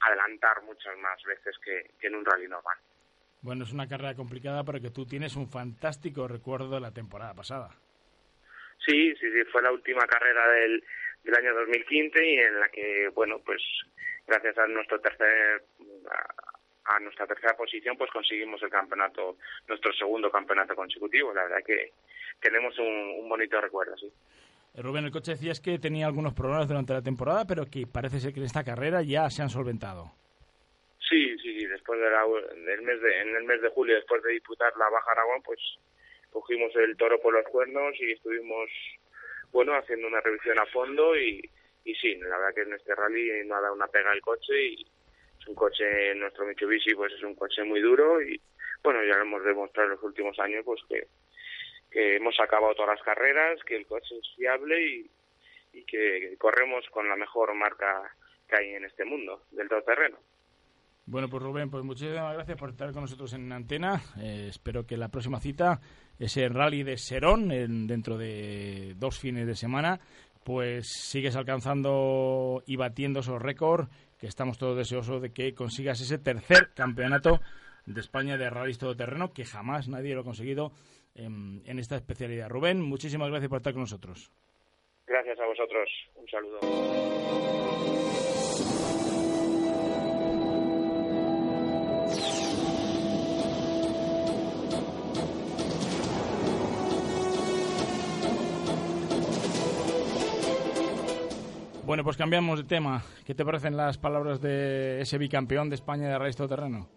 adelantar 0.00 0.62
muchas 0.62 0.98
más 0.98 1.22
veces 1.22 1.56
que, 1.64 1.92
que 2.00 2.08
en 2.08 2.16
un 2.16 2.24
rally 2.24 2.48
normal. 2.48 2.78
Bueno, 3.42 3.62
es 3.62 3.72
una 3.72 3.88
carrera 3.88 4.16
complicada 4.16 4.64
porque 4.64 4.90
tú 4.90 5.06
tienes 5.06 5.36
un 5.36 5.48
fantástico 5.48 6.26
recuerdo 6.26 6.70
de 6.70 6.80
la 6.80 6.90
temporada 6.90 7.32
pasada. 7.32 7.70
Sí, 8.86 9.14
sí, 9.16 9.32
sí, 9.32 9.44
fue 9.50 9.62
la 9.62 9.72
última 9.72 10.06
carrera 10.06 10.48
del, 10.52 10.82
del 11.24 11.34
año 11.34 11.54
2015 11.54 12.24
y 12.24 12.36
en 12.38 12.60
la 12.60 12.68
que, 12.68 13.08
bueno, 13.08 13.40
pues 13.44 13.60
gracias 14.26 14.56
a 14.58 14.66
nuestro 14.68 15.00
tercer 15.00 15.64
a, 16.84 17.00
nuestra 17.00 17.26
tercera 17.26 17.56
posición, 17.56 17.96
pues 17.98 18.10
conseguimos 18.12 18.62
el 18.62 18.70
campeonato, 18.70 19.38
nuestro 19.66 19.92
segundo 19.92 20.30
campeonato 20.30 20.76
consecutivo. 20.76 21.34
La 21.34 21.42
verdad 21.42 21.64
que 21.66 21.92
tenemos 22.40 22.78
un, 22.78 23.14
un 23.18 23.28
bonito 23.28 23.60
recuerdo, 23.60 23.96
sí. 23.96 24.10
Eh, 24.76 24.82
Rubén, 24.82 25.04
el 25.04 25.10
coche 25.10 25.32
decías 25.32 25.60
que 25.60 25.78
tenía 25.78 26.06
algunos 26.06 26.34
problemas 26.34 26.68
durante 26.68 26.92
la 26.92 27.02
temporada, 27.02 27.44
pero 27.46 27.66
que 27.66 27.86
parece 27.86 28.20
ser 28.20 28.32
que 28.32 28.40
en 28.40 28.46
esta 28.46 28.62
carrera 28.62 29.02
ya 29.02 29.28
se 29.30 29.42
han 29.42 29.48
solventado. 29.50 30.12
Sí, 31.08 31.36
sí, 31.38 31.58
sí. 31.58 31.66
Después 31.66 31.98
del 31.98 32.82
mes 32.82 33.00
de, 33.00 33.20
en 33.20 33.36
el 33.36 33.44
mes 33.44 33.60
de 33.62 33.70
julio, 33.70 33.96
después 33.96 34.22
de 34.22 34.32
disputar 34.32 34.72
la 34.76 34.88
Baja 34.90 35.12
Aragón, 35.12 35.42
pues 35.42 35.58
cogimos 36.36 36.70
el 36.76 36.98
toro 36.98 37.18
por 37.18 37.32
los 37.32 37.46
cuernos 37.46 37.94
y 37.98 38.12
estuvimos, 38.12 38.68
bueno, 39.52 39.74
haciendo 39.74 40.06
una 40.06 40.20
revisión 40.20 40.58
a 40.58 40.66
fondo 40.66 41.16
y, 41.16 41.40
y 41.82 41.94
sí, 41.94 42.14
la 42.16 42.36
verdad 42.36 42.54
que 42.54 42.60
en 42.60 42.74
este 42.74 42.94
rally 42.94 43.30
no 43.46 43.54
ha 43.56 43.62
dado 43.62 43.72
una 43.72 43.86
pega 43.86 44.10
al 44.10 44.20
coche 44.20 44.52
y 44.54 44.86
es 45.40 45.48
un 45.48 45.54
coche, 45.54 46.14
nuestro 46.14 46.44
Mitsubishi 46.44 46.94
pues 46.94 47.14
es 47.14 47.22
un 47.22 47.34
coche 47.36 47.64
muy 47.64 47.80
duro 47.80 48.20
y 48.20 48.38
bueno, 48.82 49.02
ya 49.02 49.16
lo 49.16 49.22
hemos 49.22 49.44
demostrado 49.44 49.88
en 49.88 49.94
los 49.94 50.02
últimos 50.02 50.38
años 50.38 50.62
pues 50.62 50.82
que, 50.90 51.08
hemos 52.16 52.38
acabado 52.38 52.74
todas 52.74 52.98
las 52.98 53.02
carreras, 53.02 53.58
que 53.64 53.76
el 53.76 53.86
coche 53.86 54.18
es 54.18 54.34
fiable 54.36 54.78
y, 54.78 55.10
y 55.72 55.84
que 55.84 56.36
corremos 56.36 56.84
con 56.90 57.08
la 57.08 57.16
mejor 57.16 57.54
marca 57.54 58.14
que 58.46 58.56
hay 58.56 58.74
en 58.74 58.84
este 58.84 59.06
mundo 59.06 59.46
del 59.52 59.70
todoterreno. 59.70 60.18
Bueno, 61.08 61.28
pues 61.28 61.40
Rubén, 61.40 61.70
pues 61.70 61.84
muchísimas 61.84 62.34
gracias 62.34 62.58
por 62.58 62.70
estar 62.70 62.92
con 62.92 63.02
nosotros 63.02 63.32
en 63.32 63.52
antena. 63.52 64.02
Eh, 64.18 64.48
espero 64.50 64.88
que 64.88 64.96
la 64.96 65.08
próxima 65.08 65.38
cita, 65.38 65.80
ese 66.18 66.48
rally 66.48 66.82
de 66.82 66.96
Serón, 66.96 67.52
en, 67.52 67.86
dentro 67.86 68.16
de 68.16 68.94
dos 68.96 69.18
fines 69.18 69.46
de 69.46 69.54
semana, 69.54 70.00
pues 70.44 70.86
sigues 70.88 71.36
alcanzando 71.36 72.62
y 72.66 72.76
batiendo 72.76 73.20
esos 73.20 73.40
récords, 73.40 73.88
que 74.18 74.26
estamos 74.26 74.58
todos 74.58 74.76
deseosos 74.76 75.20
de 75.20 75.32
que 75.32 75.54
consigas 75.54 76.00
ese 76.00 76.18
tercer 76.18 76.70
campeonato 76.74 77.40
de 77.84 78.00
España 78.00 78.36
de 78.36 78.50
rally 78.50 78.74
todoterreno, 78.74 79.32
que 79.32 79.44
jamás 79.44 79.88
nadie 79.88 80.14
lo 80.14 80.22
ha 80.22 80.24
conseguido 80.24 80.72
en 81.14 81.78
esta 81.78 81.96
especialidad. 81.96 82.48
Rubén, 82.48 82.80
muchísimas 82.80 83.30
gracias 83.30 83.48
por 83.48 83.58
estar 83.58 83.72
con 83.72 83.82
nosotros. 83.82 84.30
Gracias 85.06 85.38
a 85.38 85.46
vosotros. 85.46 85.88
Un 86.16 86.28
saludo. 86.28 86.58
Bueno, 101.86 102.02
pues 102.02 102.16
cambiamos 102.16 102.58
de 102.58 102.64
tema. 102.64 103.04
¿Qué 103.24 103.32
te 103.32 103.44
parecen 103.44 103.76
las 103.76 103.96
palabras 103.96 104.40
de 104.40 105.00
ese 105.00 105.18
bicampeón 105.18 105.68
de 105.68 105.76
España 105.76 106.08
de 106.08 106.18
rally 106.18 106.32
todoterreno? 106.32 106.88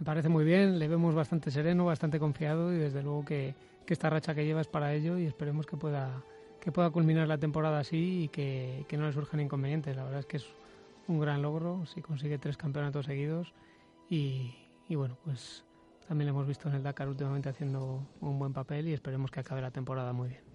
Me 0.00 0.04
parece 0.04 0.28
muy 0.28 0.44
bien, 0.44 0.80
le 0.80 0.88
vemos 0.88 1.14
bastante 1.14 1.52
sereno, 1.52 1.84
bastante 1.84 2.18
confiado 2.18 2.74
y 2.74 2.76
desde 2.76 3.04
luego 3.04 3.24
que, 3.24 3.54
que 3.86 3.92
esta 3.94 4.10
racha 4.10 4.34
que 4.34 4.44
lleva 4.44 4.60
es 4.60 4.66
para 4.66 4.92
ello 4.92 5.16
y 5.16 5.26
esperemos 5.26 5.64
que 5.64 5.76
pueda, 5.76 6.24
que 6.60 6.72
pueda 6.72 6.90
culminar 6.90 7.28
la 7.28 7.38
temporada 7.38 7.78
así 7.78 8.24
y 8.24 8.28
que, 8.28 8.84
que 8.88 8.96
no 8.96 9.06
le 9.06 9.12
surjan 9.12 9.38
inconvenientes. 9.38 9.94
La 9.94 10.02
verdad 10.02 10.18
es 10.18 10.26
que 10.26 10.38
es 10.38 10.46
un 11.06 11.20
gran 11.20 11.40
logro 11.40 11.86
si 11.86 12.02
consigue 12.02 12.36
tres 12.36 12.56
campeonatos 12.56 13.06
seguidos 13.06 13.54
y, 14.10 14.56
y 14.88 14.96
bueno, 14.96 15.16
pues 15.24 15.64
también 16.08 16.26
lo 16.26 16.34
hemos 16.34 16.48
visto 16.48 16.68
en 16.68 16.74
el 16.74 16.82
Dakar 16.82 17.06
últimamente 17.06 17.48
haciendo 17.48 18.04
un 18.20 18.40
buen 18.40 18.52
papel 18.52 18.88
y 18.88 18.92
esperemos 18.92 19.30
que 19.30 19.38
acabe 19.38 19.60
la 19.60 19.70
temporada 19.70 20.12
muy 20.12 20.30
bien. 20.30 20.45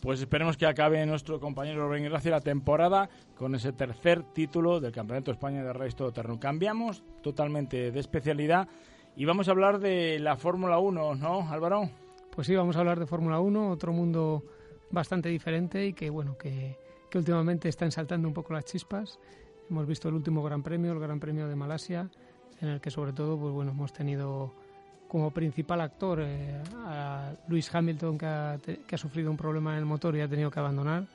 Pues 0.00 0.20
esperemos 0.20 0.56
que 0.56 0.64
acabe 0.64 1.04
nuestro 1.06 1.40
compañero 1.40 1.88
Rubén 1.88 2.04
Gracia 2.04 2.30
la 2.30 2.40
temporada 2.40 3.10
con 3.36 3.56
ese 3.56 3.72
tercer 3.72 4.22
título 4.22 4.78
del 4.78 4.92
Campeonato 4.92 5.32
de 5.32 5.34
España 5.34 5.64
de 5.64 5.72
Rallys 5.72 5.96
Todoterreno. 5.96 6.38
Cambiamos 6.38 7.02
totalmente 7.20 7.90
de 7.90 7.98
especialidad 7.98 8.68
y 9.16 9.24
vamos 9.24 9.48
a 9.48 9.50
hablar 9.50 9.80
de 9.80 10.20
la 10.20 10.36
Fórmula 10.36 10.78
1, 10.78 11.16
¿no, 11.16 11.50
Álvaro? 11.50 11.90
Pues 12.30 12.46
sí, 12.46 12.54
vamos 12.54 12.76
a 12.76 12.78
hablar 12.78 13.00
de 13.00 13.06
Fórmula 13.06 13.40
1, 13.40 13.70
otro 13.70 13.92
mundo 13.92 14.44
bastante 14.92 15.30
diferente 15.30 15.84
y 15.84 15.92
que, 15.92 16.10
bueno, 16.10 16.38
que, 16.38 16.78
que 17.10 17.18
últimamente 17.18 17.68
está 17.68 17.84
ensaltando 17.84 18.28
un 18.28 18.34
poco 18.34 18.52
las 18.52 18.66
chispas. 18.66 19.18
Hemos 19.68 19.84
visto 19.88 20.08
el 20.08 20.14
último 20.14 20.44
Gran 20.44 20.62
Premio, 20.62 20.92
el 20.92 21.00
Gran 21.00 21.18
Premio 21.18 21.48
de 21.48 21.56
Malasia, 21.56 22.08
en 22.60 22.68
el 22.68 22.80
que 22.80 22.92
sobre 22.92 23.12
todo, 23.12 23.36
pues 23.36 23.52
bueno, 23.52 23.72
hemos 23.72 23.92
tenido 23.92 24.54
como 25.08 25.30
principal 25.30 25.80
actor 25.80 26.20
eh, 26.22 26.62
a 26.84 27.32
Lewis 27.48 27.74
Hamilton 27.74 28.18
que 28.18 28.26
ha, 28.26 28.58
que 28.86 28.94
ha 28.94 28.98
sufrido 28.98 29.30
un 29.30 29.36
problema 29.36 29.72
en 29.72 29.78
el 29.78 29.84
motor 29.84 30.14
y 30.16 30.20
ha 30.20 30.28
tenido 30.28 30.50
que 30.50 30.60
abandonar. 30.60 31.06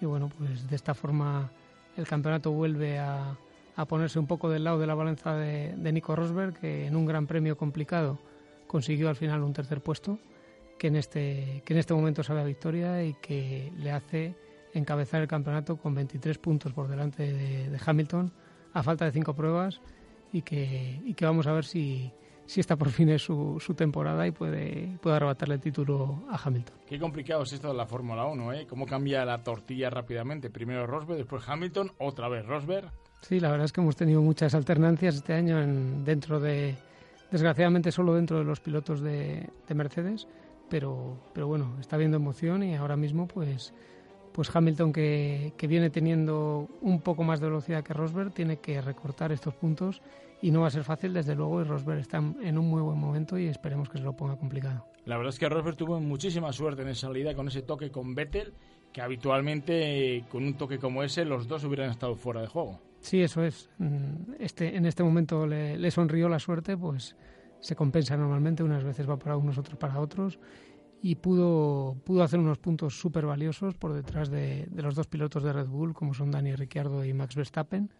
Y 0.00 0.06
bueno 0.06 0.30
pues 0.36 0.68
de 0.68 0.76
esta 0.76 0.94
forma 0.94 1.50
el 1.96 2.06
campeonato 2.06 2.50
vuelve 2.50 2.98
a, 2.98 3.36
a 3.76 3.84
ponerse 3.84 4.18
un 4.18 4.26
poco 4.26 4.48
del 4.48 4.64
lado 4.64 4.78
de 4.78 4.86
la 4.86 4.94
balanza 4.94 5.34
de, 5.34 5.74
de 5.76 5.92
Nico 5.92 6.16
Rosberg 6.16 6.58
que 6.58 6.86
en 6.86 6.96
un 6.96 7.06
gran 7.06 7.26
premio 7.26 7.56
complicado 7.56 8.18
consiguió 8.66 9.08
al 9.08 9.16
final 9.16 9.42
un 9.42 9.52
tercer 9.52 9.80
puesto 9.80 10.18
que 10.78 10.88
en 10.88 10.96
este 10.96 11.62
que 11.64 11.74
en 11.74 11.78
este 11.78 11.94
momento 11.94 12.22
sabe 12.22 12.40
a 12.40 12.44
victoria 12.44 13.04
y 13.04 13.14
que 13.14 13.72
le 13.78 13.92
hace 13.92 14.34
encabezar 14.72 15.22
el 15.22 15.28
campeonato 15.28 15.76
con 15.76 15.94
23 15.94 16.38
puntos 16.38 16.72
por 16.72 16.88
delante 16.88 17.32
de, 17.32 17.70
de 17.70 17.80
Hamilton 17.84 18.32
a 18.72 18.82
falta 18.82 19.04
de 19.04 19.12
cinco 19.12 19.34
pruebas 19.34 19.80
y 20.32 20.42
que, 20.42 21.00
y 21.04 21.14
que 21.14 21.24
vamos 21.24 21.46
a 21.46 21.52
ver 21.52 21.64
si, 21.64 22.12
si 22.46 22.60
esta 22.60 22.76
por 22.76 22.90
fin 22.90 23.08
es 23.08 23.22
su, 23.22 23.58
su 23.60 23.74
temporada 23.74 24.26
y 24.26 24.30
puede, 24.30 24.98
puede 25.00 25.16
arrebatarle 25.16 25.54
el 25.54 25.60
título 25.60 26.24
a 26.30 26.38
Hamilton. 26.42 26.76
Qué 26.86 26.98
complicado 26.98 27.42
es 27.42 27.52
esto 27.52 27.68
de 27.68 27.74
la 27.74 27.86
Fórmula 27.86 28.26
1, 28.26 28.52
¿eh? 28.52 28.66
Cómo 28.68 28.86
cambia 28.86 29.24
la 29.24 29.42
tortilla 29.42 29.90
rápidamente. 29.90 30.50
Primero 30.50 30.86
Rosberg, 30.86 31.18
después 31.18 31.48
Hamilton, 31.48 31.92
otra 31.98 32.28
vez 32.28 32.44
Rosberg. 32.46 32.90
Sí, 33.22 33.40
la 33.40 33.50
verdad 33.50 33.64
es 33.64 33.72
que 33.72 33.80
hemos 33.80 33.96
tenido 33.96 34.20
muchas 34.20 34.54
alternancias 34.54 35.14
este 35.16 35.32
año 35.32 35.60
en, 35.60 36.04
dentro 36.04 36.40
de, 36.40 36.76
desgraciadamente 37.30 37.90
solo 37.90 38.14
dentro 38.14 38.38
de 38.38 38.44
los 38.44 38.60
pilotos 38.60 39.00
de, 39.00 39.48
de 39.66 39.74
Mercedes, 39.74 40.28
pero, 40.68 41.18
pero 41.32 41.46
bueno, 41.46 41.76
está 41.80 41.96
habiendo 41.96 42.18
emoción 42.18 42.62
y 42.62 42.74
ahora 42.74 42.96
mismo 42.96 43.26
pues, 43.26 43.72
pues 44.34 44.54
Hamilton 44.54 44.92
que, 44.92 45.52
que 45.56 45.68
viene 45.68 45.90
teniendo 45.90 46.68
un 46.80 47.00
poco 47.00 47.22
más 47.22 47.38
de 47.38 47.46
velocidad 47.46 47.84
que 47.84 47.94
Rosberg 47.94 48.32
tiene 48.34 48.56
que 48.56 48.80
recortar 48.80 49.30
estos 49.30 49.54
puntos 49.54 50.02
y 50.42 50.50
no 50.50 50.62
va 50.62 50.66
a 50.66 50.70
ser 50.70 50.82
fácil 50.82 51.12
desde 51.14 51.36
luego 51.36 51.60
y 51.60 51.64
Rosberg 51.64 52.00
está 52.00 52.18
en 52.18 52.58
un 52.58 52.68
muy 52.68 52.82
buen 52.82 52.98
momento 52.98 53.38
y 53.38 53.46
esperemos 53.46 53.88
que 53.88 53.98
se 53.98 54.04
lo 54.04 54.16
ponga 54.16 54.36
complicado. 54.36 54.86
La 55.04 55.16
verdad 55.16 55.32
es 55.32 55.38
que 55.38 55.48
Rosberg 55.48 55.76
tuvo 55.76 56.00
muchísima 56.00 56.52
suerte 56.52 56.82
en 56.82 56.88
esa 56.88 57.06
salida 57.06 57.32
con 57.34 57.46
ese 57.46 57.62
toque 57.62 57.92
con 57.92 58.16
Vettel, 58.16 58.52
que 58.92 59.00
habitualmente 59.00 60.24
con 60.28 60.42
un 60.44 60.54
toque 60.54 60.78
como 60.78 61.04
ese 61.04 61.24
los 61.24 61.46
dos 61.46 61.62
hubieran 61.62 61.90
estado 61.90 62.16
fuera 62.16 62.40
de 62.40 62.48
juego. 62.48 62.80
Sí, 63.00 63.22
eso 63.22 63.44
es. 63.44 63.70
Mm, 63.78 64.32
Este, 64.40 64.76
en 64.76 64.84
este 64.86 65.04
momento 65.04 65.46
le, 65.46 65.78
le 65.78 65.90
sonrió 65.92 66.28
la 66.28 66.40
suerte, 66.40 66.76
pues 66.76 67.14
se 67.60 67.76
compensa 67.76 68.16
normalmente, 68.16 68.62
unas 68.62 68.82
veces 68.82 69.08
va 69.08 69.16
para 69.16 69.36
unos, 69.36 69.56
otros 69.58 69.78
para 69.78 69.98
otros, 70.00 70.38
y 71.04 71.16
pudo, 71.16 71.98
pudo 72.02 72.22
hacer 72.22 72.40
unos 72.40 72.56
puntos 72.56 72.98
súper 72.98 73.26
valiosos 73.26 73.74
por 73.74 73.92
detrás 73.92 74.30
de, 74.30 74.66
los 74.74 74.94
dos 74.94 75.06
pilotos 75.06 75.42
de 75.42 75.52
Red 75.52 75.66
Bull, 75.66 75.92
como 75.92 76.14
son 76.14 76.30
Dani 76.30 76.56
Ricciardo 76.56 77.04
y 77.04 77.12
Max 77.12 77.36
Verstappen. 77.36 77.90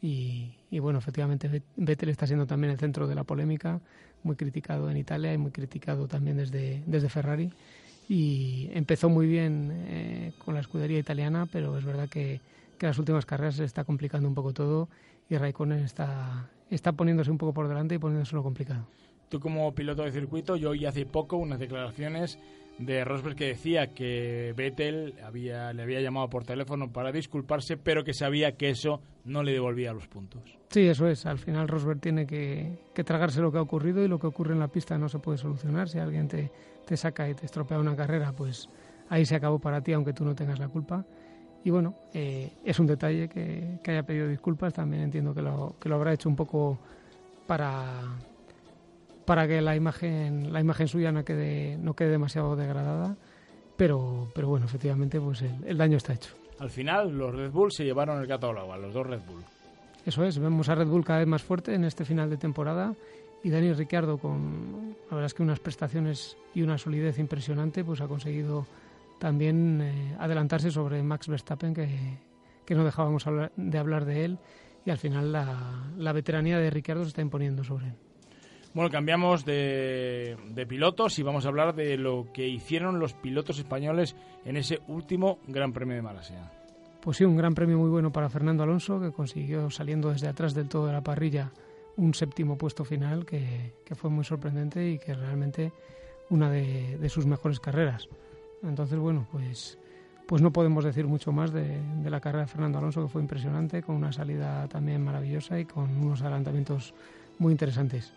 Y, 0.00 0.54
bueno, 0.78 1.00
efectivamente 1.00 1.50
Vet- 1.50 1.64
Vettel 1.74 2.10
está 2.10 2.28
siendo 2.28 2.46
también 2.46 2.70
el 2.70 2.78
centro 2.78 3.08
de 3.08 3.16
la 3.16 3.24
polémica, 3.24 3.80
muy 4.22 4.36
criticado 4.36 4.88
en 4.88 4.96
Italia 4.96 5.34
y 5.34 5.38
muy 5.38 5.50
criticado 5.50 6.06
también 6.06 6.36
desde, 6.36 6.84
desde 6.86 7.08
Ferrari. 7.08 7.50
Y 8.08 8.68
empezó 8.72 9.08
muy 9.08 9.26
bien 9.26 9.72
eh, 9.88 10.32
con 10.44 10.54
la 10.54 10.60
escudería 10.60 11.00
italiana, 11.00 11.48
pero 11.50 11.76
es 11.76 11.84
verdad 11.84 12.08
que, 12.08 12.40
que 12.78 12.86
las 12.86 13.00
últimas 13.00 13.26
carreras 13.26 13.56
se 13.56 13.64
está 13.64 13.82
complicando 13.82 14.28
un 14.28 14.34
poco 14.36 14.52
todo 14.52 14.88
y 15.28 15.36
Raikkonen 15.36 15.80
está, 15.80 16.48
está 16.70 16.92
poniéndose 16.92 17.32
un 17.32 17.38
poco 17.38 17.52
por 17.52 17.66
delante 17.66 17.96
y 17.96 17.98
poniéndoselo 17.98 18.44
complicado. 18.44 18.86
Tú 19.28 19.40
como 19.40 19.74
piloto 19.74 20.02
de 20.02 20.12
circuito, 20.12 20.56
yo 20.56 20.70
oí 20.70 20.86
hace 20.86 21.06
poco 21.06 21.36
unas 21.36 21.58
declaraciones 21.58 22.38
de 22.78 23.04
Rosberg 23.04 23.36
que 23.36 23.46
decía 23.46 23.94
que 23.94 24.52
Vettel 24.56 25.14
había, 25.24 25.72
le 25.72 25.82
había 25.82 26.00
llamado 26.00 26.28
por 26.28 26.44
teléfono 26.44 26.90
para 26.92 27.12
disculparse, 27.12 27.76
pero 27.76 28.04
que 28.04 28.14
sabía 28.14 28.56
que 28.56 28.70
eso 28.70 29.00
no 29.24 29.42
le 29.42 29.52
devolvía 29.52 29.92
los 29.92 30.08
puntos. 30.08 30.42
Sí, 30.70 30.88
eso 30.88 31.06
es. 31.06 31.24
Al 31.24 31.38
final 31.38 31.68
Rosberg 31.68 32.00
tiene 32.00 32.26
que, 32.26 32.78
que 32.92 33.04
tragarse 33.04 33.40
lo 33.40 33.52
que 33.52 33.58
ha 33.58 33.62
ocurrido 33.62 34.02
y 34.04 34.08
lo 34.08 34.18
que 34.18 34.26
ocurre 34.26 34.54
en 34.54 34.58
la 34.58 34.68
pista 34.68 34.98
no 34.98 35.08
se 35.08 35.20
puede 35.20 35.38
solucionar. 35.38 35.88
Si 35.88 35.98
alguien 35.98 36.26
te, 36.26 36.50
te 36.84 36.96
saca 36.96 37.28
y 37.28 37.34
te 37.34 37.46
estropea 37.46 37.78
una 37.78 37.94
carrera, 37.94 38.32
pues 38.32 38.68
ahí 39.08 39.24
se 39.24 39.36
acabó 39.36 39.60
para 39.60 39.80
ti, 39.80 39.92
aunque 39.92 40.12
tú 40.12 40.24
no 40.24 40.34
tengas 40.34 40.58
la 40.58 40.68
culpa. 40.68 41.04
Y 41.62 41.70
bueno, 41.70 41.94
eh, 42.12 42.50
es 42.64 42.78
un 42.78 42.86
detalle 42.86 43.28
que, 43.28 43.78
que 43.82 43.90
haya 43.92 44.02
pedido 44.02 44.28
disculpas. 44.28 44.74
También 44.74 45.04
entiendo 45.04 45.32
que 45.32 45.42
lo, 45.42 45.76
que 45.80 45.88
lo 45.88 45.94
habrá 45.94 46.12
hecho 46.12 46.28
un 46.28 46.36
poco 46.36 46.78
para, 47.46 48.02
para 49.24 49.46
que 49.48 49.60
la 49.60 49.74
imagen, 49.76 50.52
la 50.52 50.60
imagen 50.60 50.88
suya 50.88 51.12
no 51.12 51.24
quede, 51.24 51.76
no 51.78 51.94
quede 51.94 52.10
demasiado 52.10 52.56
degradada. 52.56 53.16
Pero, 53.76 54.28
pero 54.34 54.48
bueno, 54.48 54.66
efectivamente, 54.66 55.20
pues 55.20 55.42
el, 55.42 55.56
el 55.66 55.76
daño 55.76 55.96
está 55.96 56.12
hecho. 56.12 56.34
Al 56.60 56.70
final, 56.70 57.16
los 57.18 57.34
Red 57.34 57.50
Bull 57.50 57.72
se 57.72 57.84
llevaron 57.84 58.20
el 58.20 58.26
gato 58.28 58.48
al 58.50 58.58
agua, 58.58 58.76
los 58.78 58.94
dos 58.94 59.06
Red 59.06 59.20
Bull. 59.26 59.42
Eso 60.06 60.22
es, 60.24 60.38
vemos 60.38 60.68
a 60.68 60.74
Red 60.76 60.86
Bull 60.86 61.04
cada 61.04 61.18
vez 61.20 61.28
más 61.28 61.42
fuerte 61.42 61.74
en 61.74 61.84
este 61.84 62.04
final 62.04 62.30
de 62.30 62.36
temporada 62.36 62.94
y 63.42 63.50
Dani 63.50 63.72
Ricciardo 63.72 64.18
con 64.18 64.94
la 65.10 65.16
verdad 65.16 65.26
es 65.26 65.34
que 65.34 65.42
unas 65.42 65.58
prestaciones 65.60 66.36
y 66.54 66.62
una 66.62 66.78
solidez 66.78 67.18
impresionante, 67.18 67.82
pues 67.84 68.00
ha 68.00 68.06
conseguido 68.06 68.66
también 69.18 69.80
eh, 69.82 70.16
adelantarse 70.18 70.70
sobre 70.70 71.02
Max 71.02 71.26
Verstappen 71.28 71.74
que, 71.74 71.88
que 72.64 72.74
no 72.74 72.84
dejábamos 72.84 73.26
hablar- 73.26 73.52
de 73.56 73.78
hablar 73.78 74.04
de 74.04 74.24
él 74.24 74.38
y 74.86 74.90
al 74.90 74.98
final 74.98 75.32
la, 75.32 75.84
la 75.96 76.12
veteranía 76.12 76.58
de 76.58 76.70
Ricciardo 76.70 77.02
se 77.02 77.08
está 77.08 77.22
imponiendo 77.22 77.64
sobre 77.64 77.86
él. 77.88 77.94
Bueno, 78.74 78.90
cambiamos 78.90 79.44
de, 79.44 80.36
pilotos 80.68 81.16
y 81.20 81.22
vamos 81.22 81.46
a 81.46 81.48
hablar 81.48 81.76
de 81.76 81.96
lo 81.96 82.26
que 82.32 82.48
hicieron 82.48 82.98
los 82.98 83.14
pilotos 83.14 83.60
españoles 83.60 84.16
en 84.44 84.56
ese 84.56 84.80
último 84.88 85.38
Gran 85.46 85.72
Premio 85.72 85.94
de 85.94 86.02
Malasia. 86.02 86.50
Pues 87.00 87.18
sí, 87.18 87.24
un 87.24 87.36
gran 87.36 87.54
premio 87.54 87.78
muy 87.78 87.88
bueno 87.88 88.10
para 88.10 88.28
Fernando 88.28 88.64
Alonso, 88.64 88.98
que 88.98 89.12
consiguió 89.12 89.70
saliendo 89.70 90.10
desde 90.10 90.26
atrás 90.26 90.54
del 90.54 90.68
todo 90.68 90.86
de 90.86 90.92
la 90.92 91.02
parrilla 91.02 91.52
un 91.96 92.14
séptimo 92.14 92.58
puesto 92.58 92.84
final, 92.84 93.24
que, 93.24 93.74
fue 93.94 94.10
muy 94.10 94.24
sorprendente 94.24 94.90
y 94.90 94.98
que 94.98 95.14
realmente 95.14 95.70
una 96.30 96.50
de, 96.50 96.98
de 96.98 97.08
sus 97.08 97.26
mejores 97.26 97.60
carreras. 97.60 98.08
Entonces, 98.64 98.98
bueno, 98.98 99.28
pues, 99.30 99.78
pues 100.26 100.42
no 100.42 100.52
podemos 100.52 100.82
decir 100.82 101.06
mucho 101.06 101.30
más 101.30 101.52
de, 101.52 101.80
de 102.02 102.10
la 102.10 102.20
carrera 102.20 102.46
de 102.46 102.50
Fernando 102.50 102.78
Alonso, 102.78 103.02
que 103.02 103.08
fue 103.08 103.22
impresionante, 103.22 103.82
con 103.82 103.94
una 103.94 104.10
salida 104.10 104.66
también 104.66 105.04
maravillosa 105.04 105.60
y 105.60 105.64
con 105.64 105.96
unos 105.96 106.22
adelantamientos 106.22 106.92
muy 107.38 107.52
interesantes. 107.52 108.12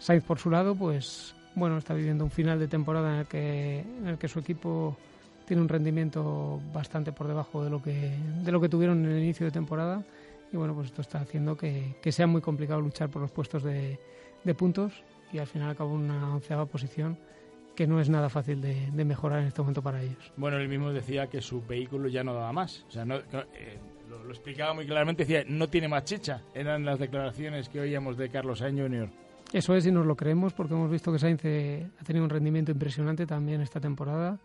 Sainz, 0.00 0.24
por 0.24 0.38
su 0.38 0.50
lado, 0.50 0.74
pues 0.74 1.34
bueno, 1.54 1.76
está 1.76 1.94
viviendo 1.94 2.24
un 2.24 2.30
final 2.30 2.58
de 2.58 2.66
temporada 2.66 3.12
en 3.12 3.20
el 3.20 3.26
que, 3.26 3.80
en 3.80 4.08
el 4.08 4.18
que 4.18 4.28
su 4.28 4.38
equipo 4.38 4.96
tiene 5.46 5.62
un 5.62 5.68
rendimiento 5.68 6.58
bastante 6.72 7.12
por 7.12 7.28
debajo 7.28 7.62
de 7.62 7.70
lo 7.70 7.82
que 7.82 8.12
de 8.42 8.50
lo 8.50 8.60
que 8.60 8.68
tuvieron 8.68 9.04
en 9.04 9.12
el 9.12 9.22
inicio 9.22 9.46
de 9.46 9.52
temporada 9.52 10.02
y 10.52 10.56
bueno, 10.56 10.74
pues 10.74 10.86
esto 10.86 11.02
está 11.02 11.20
haciendo 11.20 11.56
que, 11.56 11.96
que 12.00 12.12
sea 12.12 12.26
muy 12.26 12.40
complicado 12.40 12.80
luchar 12.80 13.10
por 13.10 13.20
los 13.20 13.30
puestos 13.30 13.62
de, 13.62 13.98
de 14.42 14.54
puntos 14.54 14.92
y 15.32 15.38
al 15.38 15.46
final 15.46 15.70
acabó 15.70 15.94
una 15.94 16.34
onceava 16.34 16.64
posición 16.66 17.18
que 17.76 17.86
no 17.86 18.00
es 18.00 18.08
nada 18.08 18.28
fácil 18.28 18.60
de, 18.60 18.90
de, 18.90 19.04
mejorar 19.04 19.40
en 19.40 19.46
este 19.46 19.60
momento 19.60 19.82
para 19.82 20.02
ellos. 20.02 20.32
Bueno, 20.36 20.58
él 20.58 20.68
mismo 20.68 20.92
decía 20.92 21.28
que 21.28 21.40
su 21.40 21.64
vehículo 21.64 22.08
ya 22.08 22.24
no 22.24 22.34
daba 22.34 22.52
más. 22.52 22.84
O 22.88 22.90
sea, 22.90 23.04
no, 23.04 23.16
eh, 23.16 23.78
lo, 24.08 24.24
lo, 24.24 24.30
explicaba 24.30 24.74
muy 24.74 24.86
claramente, 24.86 25.24
decía, 25.24 25.44
no 25.46 25.68
tiene 25.68 25.88
más 25.88 26.04
chicha. 26.04 26.42
Eran 26.52 26.84
las 26.84 26.98
declaraciones 26.98 27.68
que 27.68 27.80
oíamos 27.80 28.18
de 28.18 28.28
Carlos 28.28 28.58
Sainz 28.58 28.80
Jr. 28.80 29.08
Eso 29.52 29.74
es 29.74 29.84
y 29.84 29.90
nos 29.90 30.06
lo 30.06 30.16
creemos 30.16 30.52
porque 30.52 30.74
hemos 30.74 30.90
visto 30.90 31.12
que 31.12 31.18
Sainz 31.18 31.44
eh, 31.44 31.90
ha 32.00 32.04
tenido 32.04 32.24
un 32.24 32.30
rendimiento 32.30 32.70
impresionante 32.70 33.26
también 33.26 33.60
esta 33.60 33.80
temporada 33.80 34.38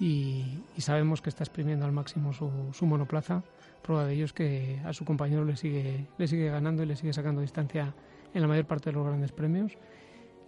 y, 0.00 0.62
sabemos 0.78 1.20
que 1.20 1.28
está 1.28 1.44
exprimiendo 1.44 1.84
al 1.84 1.92
máximo 1.92 2.32
su, 2.32 2.50
su, 2.72 2.86
monoplaza. 2.86 3.42
Prueba 3.82 4.06
de 4.06 4.14
ello 4.14 4.24
es 4.24 4.32
que 4.32 4.80
a 4.84 4.92
su 4.92 5.04
compañero 5.04 5.44
le 5.44 5.56
sigue, 5.56 6.06
le 6.16 6.26
sigue 6.26 6.48
ganando 6.48 6.82
y 6.82 6.86
le 6.86 6.96
sigue 6.96 7.12
sacando 7.12 7.42
distancia 7.42 7.94
en 8.32 8.40
la 8.40 8.48
mayor 8.48 8.64
parte 8.64 8.90
de 8.90 8.96
los 8.96 9.06
grandes 9.06 9.32
premios. 9.32 9.76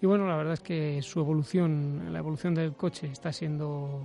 Y 0.01 0.07
bueno, 0.07 0.27
la 0.27 0.37
verdad 0.37 0.55
es 0.55 0.61
que 0.61 1.03
su 1.03 1.21
evolución, 1.21 2.13
la 2.13 2.21
evolución 2.21 2.55
del 2.55 2.73
coche 2.73 3.09
está 3.13 3.33
siendo, 3.33 4.03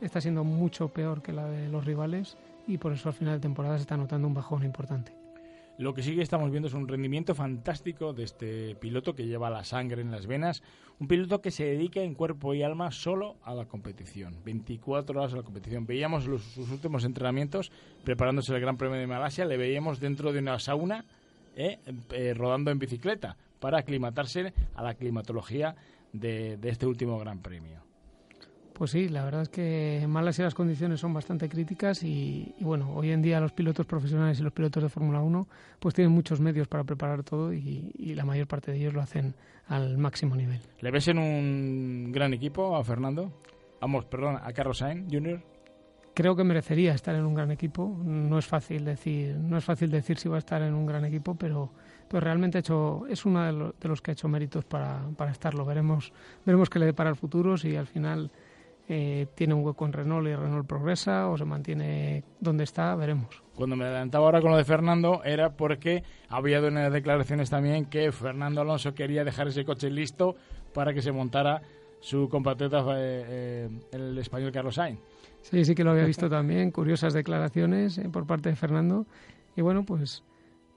está 0.00 0.20
siendo 0.20 0.44
mucho 0.44 0.88
peor 0.88 1.20
que 1.20 1.32
la 1.32 1.46
de 1.46 1.68
los 1.68 1.84
rivales 1.84 2.38
y 2.66 2.78
por 2.78 2.92
eso 2.92 3.10
al 3.10 3.14
final 3.14 3.34
de 3.34 3.40
temporada 3.40 3.76
se 3.76 3.82
está 3.82 3.98
notando 3.98 4.26
un 4.26 4.34
bajón 4.34 4.64
importante. 4.64 5.12
Lo 5.80 5.94
que 5.94 6.02
sí 6.02 6.14
que 6.14 6.20
estamos 6.20 6.50
viendo 6.50 6.68
es 6.68 6.74
un 6.74 6.86
rendimiento 6.86 7.34
fantástico 7.34 8.12
de 8.12 8.24
este 8.24 8.74
piloto 8.74 9.14
que 9.14 9.26
lleva 9.26 9.48
la 9.48 9.64
sangre 9.64 10.02
en 10.02 10.10
las 10.10 10.26
venas, 10.26 10.62
un 10.98 11.08
piloto 11.08 11.40
que 11.40 11.50
se 11.50 11.64
dedica 11.64 12.02
en 12.02 12.12
cuerpo 12.12 12.52
y 12.52 12.62
alma 12.62 12.90
solo 12.90 13.36
a 13.44 13.54
la 13.54 13.64
competición, 13.64 14.36
24 14.44 15.18
horas 15.18 15.32
a 15.32 15.38
la 15.38 15.42
competición. 15.42 15.86
Veíamos 15.86 16.24
sus 16.24 16.70
últimos 16.70 17.04
entrenamientos 17.04 17.72
preparándose 18.04 18.54
el 18.54 18.60
Gran 18.60 18.76
Premio 18.76 18.98
de 18.98 19.06
Malasia, 19.06 19.46
le 19.46 19.56
veíamos 19.56 20.00
dentro 20.00 20.34
de 20.34 20.40
una 20.40 20.58
sauna 20.58 21.06
eh, 21.56 21.78
eh, 22.10 22.34
rodando 22.34 22.70
en 22.70 22.78
bicicleta 22.78 23.38
para 23.58 23.78
aclimatarse 23.78 24.52
a 24.74 24.82
la 24.82 24.92
climatología 24.92 25.76
de 26.12 26.58
este 26.62 26.84
último 26.84 27.18
Gran 27.18 27.40
Premio. 27.40 27.89
Pues 28.80 28.92
sí, 28.92 29.10
la 29.10 29.26
verdad 29.26 29.42
es 29.42 29.50
que 29.50 30.00
en 30.00 30.08
Malasia 30.08 30.42
las 30.42 30.54
condiciones 30.54 31.00
son 31.00 31.12
bastante 31.12 31.50
críticas 31.50 32.02
y, 32.02 32.54
y, 32.58 32.64
bueno, 32.64 32.94
hoy 32.94 33.10
en 33.10 33.20
día 33.20 33.38
los 33.38 33.52
pilotos 33.52 33.84
profesionales 33.84 34.40
y 34.40 34.42
los 34.42 34.54
pilotos 34.54 34.82
de 34.82 34.88
Fórmula 34.88 35.20
1 35.20 35.46
pues 35.78 35.94
tienen 35.94 36.14
muchos 36.14 36.40
medios 36.40 36.66
para 36.66 36.82
preparar 36.82 37.22
todo 37.22 37.52
y, 37.52 37.92
y, 37.98 38.14
la 38.14 38.24
mayor 38.24 38.46
parte 38.46 38.72
de 38.72 38.78
ellos 38.78 38.94
lo 38.94 39.02
hacen 39.02 39.34
al 39.66 39.98
máximo 39.98 40.34
nivel. 40.34 40.62
¿Le 40.80 40.90
ves 40.90 41.08
en 41.08 41.18
un 41.18 42.10
gran 42.10 42.32
equipo 42.32 42.74
a 42.74 42.82
Fernando? 42.82 43.30
Vamos, 43.82 44.06
perdón, 44.06 44.38
a 44.42 44.50
Carlos 44.54 44.78
Sainz 44.78 45.12
Jr. 45.12 45.42
Creo 46.14 46.34
que 46.34 46.42
merecería 46.42 46.94
estar 46.94 47.14
en 47.14 47.26
un 47.26 47.34
gran 47.34 47.50
equipo. 47.50 47.86
No 48.02 48.38
es 48.38 48.46
fácil 48.46 48.86
decir, 48.86 49.36
no 49.36 49.58
es 49.58 49.64
fácil 49.64 49.90
decir 49.90 50.16
si 50.16 50.26
va 50.30 50.36
a 50.36 50.38
estar 50.38 50.62
en 50.62 50.72
un 50.72 50.86
gran 50.86 51.04
equipo, 51.04 51.34
pero, 51.34 51.70
pero 52.08 52.22
realmente 52.22 52.56
ha 52.56 52.60
hecho, 52.60 53.06
es 53.08 53.26
uno 53.26 53.72
de 53.78 53.88
los 53.88 54.00
que 54.00 54.12
ha 54.12 54.14
hecho 54.14 54.26
méritos 54.26 54.64
para, 54.64 55.02
para 55.18 55.32
estarlo. 55.32 55.66
Veremos, 55.66 56.14
veremos 56.46 56.70
qué 56.70 56.78
le 56.78 56.86
depara 56.86 57.10
el 57.10 57.16
futuro 57.16 57.58
si 57.58 57.76
al 57.76 57.86
final 57.86 58.30
eh, 58.92 59.28
tiene 59.36 59.54
un 59.54 59.64
hueco 59.64 59.86
en 59.86 59.92
Renault 59.92 60.26
y 60.26 60.34
Renault 60.34 60.66
progresa 60.66 61.28
o 61.28 61.38
se 61.38 61.44
mantiene 61.44 62.24
donde 62.40 62.64
está, 62.64 62.92
veremos. 62.96 63.40
Cuando 63.54 63.76
me 63.76 63.84
adelantaba 63.84 64.24
ahora 64.24 64.40
con 64.40 64.50
lo 64.50 64.56
de 64.56 64.64
Fernando 64.64 65.22
era 65.24 65.50
porque 65.50 66.02
había 66.28 66.60
unas 66.60 66.92
declaraciones 66.92 67.50
también 67.50 67.86
que 67.86 68.10
Fernando 68.10 68.60
Alonso 68.60 68.92
quería 68.92 69.22
dejar 69.22 69.46
ese 69.46 69.64
coche 69.64 69.90
listo 69.90 70.34
para 70.74 70.92
que 70.92 71.02
se 71.02 71.12
montara 71.12 71.62
su 72.00 72.28
compatriota 72.28 72.80
eh, 72.96 73.24
eh, 73.28 73.68
el 73.92 74.18
español 74.18 74.50
Carlos 74.50 74.74
Sainz. 74.74 74.98
Sí, 75.42 75.64
sí 75.64 75.76
que 75.76 75.84
lo 75.84 75.92
había 75.92 76.04
visto 76.04 76.28
también, 76.28 76.70
curiosas 76.72 77.12
declaraciones 77.14 77.96
eh, 77.98 78.08
por 78.08 78.26
parte 78.26 78.48
de 78.48 78.56
Fernando 78.56 79.06
y 79.54 79.60
bueno, 79.60 79.84
pues 79.84 80.24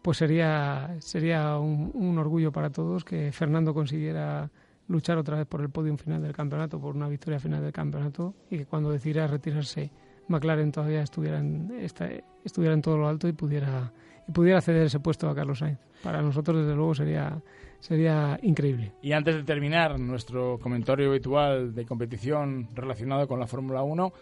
pues 0.03 0.17
sería 0.17 0.95
sería 0.99 1.57
un, 1.57 1.89
un 1.95 2.19
orgullo 2.19 2.51
para 2.51 2.69
todos 2.69 3.03
que 3.03 3.31
Fernando 3.31 3.73
consiguiera 3.73 4.51
luchar 4.87 5.17
otra 5.17 5.37
vez 5.37 5.47
por 5.47 5.61
el 5.61 5.69
podio 5.69 5.95
final 5.97 6.21
del 6.21 6.33
campeonato, 6.33 6.79
por 6.79 6.95
una 6.95 7.07
victoria 7.07 7.39
final 7.39 7.61
del 7.61 7.71
campeonato 7.71 8.33
y 8.49 8.57
que 8.57 8.65
cuando 8.65 8.91
decidiera 8.91 9.27
retirarse 9.27 9.91
McLaren 10.27 10.71
todavía 10.71 11.01
estuviera 11.01 11.39
en, 11.39 11.71
esta, 11.79 12.09
en 12.09 12.81
todo 12.81 12.97
lo 12.97 13.07
alto 13.07 13.27
y 13.27 13.33
pudiera 13.33 13.91
y 14.27 14.31
pudiera 14.31 14.61
ceder 14.61 14.85
ese 14.85 14.99
puesto 14.99 15.29
a 15.29 15.35
Carlos 15.35 15.59
Sainz. 15.59 15.79
Para 16.01 16.21
nosotros 16.21 16.57
desde 16.57 16.75
luego 16.75 16.95
sería 16.95 17.41
sería 17.79 18.39
increíble. 18.41 18.93
Y 19.01 19.11
antes 19.11 19.35
de 19.35 19.43
terminar 19.43 19.99
nuestro 19.99 20.57
comentario 20.59 21.09
habitual 21.09 21.75
de 21.75 21.85
competición 21.85 22.69
relacionado 22.73 23.27
con 23.27 23.39
la 23.39 23.47
Fórmula 23.47 23.83
1, 23.83 24.13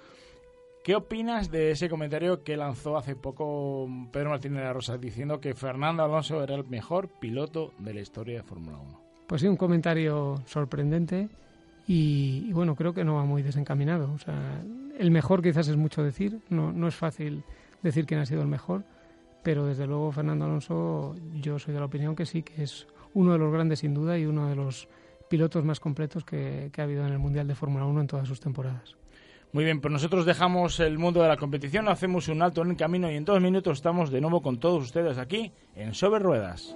¿Qué 0.83 0.95
opinas 0.95 1.51
de 1.51 1.69
ese 1.69 1.89
comentario 1.89 2.43
que 2.43 2.57
lanzó 2.57 2.97
hace 2.97 3.15
poco 3.15 3.87
Pedro 4.11 4.31
Martínez 4.31 4.61
de 4.61 4.63
la 4.63 4.73
Rosa 4.73 4.97
diciendo 4.97 5.39
que 5.39 5.53
Fernando 5.53 6.01
Alonso 6.01 6.43
era 6.43 6.55
el 6.55 6.65
mejor 6.65 7.07
piloto 7.19 7.71
de 7.77 7.93
la 7.93 8.01
historia 8.01 8.37
de 8.37 8.43
Fórmula 8.43 8.79
1? 8.79 9.00
Pues 9.31 9.39
sí, 9.39 9.47
un 9.47 9.55
comentario 9.55 10.43
sorprendente 10.45 11.29
y, 11.87 12.51
bueno, 12.51 12.75
creo 12.75 12.93
que 12.93 13.05
no 13.05 13.15
va 13.15 13.23
muy 13.23 13.41
desencaminado. 13.41 14.17
El 14.99 15.09
mejor 15.09 15.41
quizás 15.41 15.69
es 15.69 15.77
mucho 15.77 16.03
decir, 16.03 16.39
no, 16.49 16.73
no 16.73 16.89
es 16.89 16.95
fácil 16.95 17.41
decir 17.81 18.05
quién 18.05 18.19
ha 18.19 18.25
sido 18.25 18.41
el 18.41 18.49
mejor, 18.49 18.83
pero 19.41 19.65
desde 19.65 19.87
luego 19.87 20.11
Fernando 20.11 20.43
Alonso 20.43 21.15
yo 21.35 21.59
soy 21.59 21.73
de 21.73 21.79
la 21.79 21.85
opinión 21.85 22.13
que 22.13 22.25
sí, 22.25 22.43
que 22.43 22.63
es 22.63 22.87
uno 23.13 23.31
de 23.31 23.37
los 23.37 23.53
grandes 23.53 23.79
sin 23.79 23.93
duda 23.93 24.17
y 24.17 24.25
uno 24.25 24.49
de 24.49 24.55
los 24.57 24.89
pilotos 25.29 25.63
más 25.63 25.79
completos 25.79 26.25
que, 26.25 26.69
que 26.73 26.81
ha 26.81 26.83
habido 26.83 27.07
en 27.07 27.13
el 27.13 27.19
Mundial 27.19 27.47
de 27.47 27.55
Fórmula 27.55 27.85
1 27.85 28.01
en 28.01 28.07
todas 28.07 28.27
sus 28.27 28.41
temporadas. 28.41 28.97
Muy 29.53 29.63
bien, 29.63 29.79
pues 29.79 29.93
nosotros 29.93 30.25
dejamos 30.25 30.81
el 30.81 30.99
mundo 30.99 31.21
de 31.21 31.29
la 31.29 31.37
competición, 31.37 31.87
hacemos 31.87 32.27
un 32.27 32.41
alto 32.41 32.63
en 32.63 32.71
el 32.71 32.75
camino 32.75 33.09
y 33.09 33.15
en 33.15 33.23
dos 33.23 33.39
minutos 33.39 33.77
estamos 33.77 34.11
de 34.11 34.19
nuevo 34.19 34.41
con 34.41 34.59
todos 34.59 34.83
ustedes 34.83 35.17
aquí 35.17 35.53
en 35.73 35.93
Sobre 35.93 36.19
Ruedas. 36.19 36.75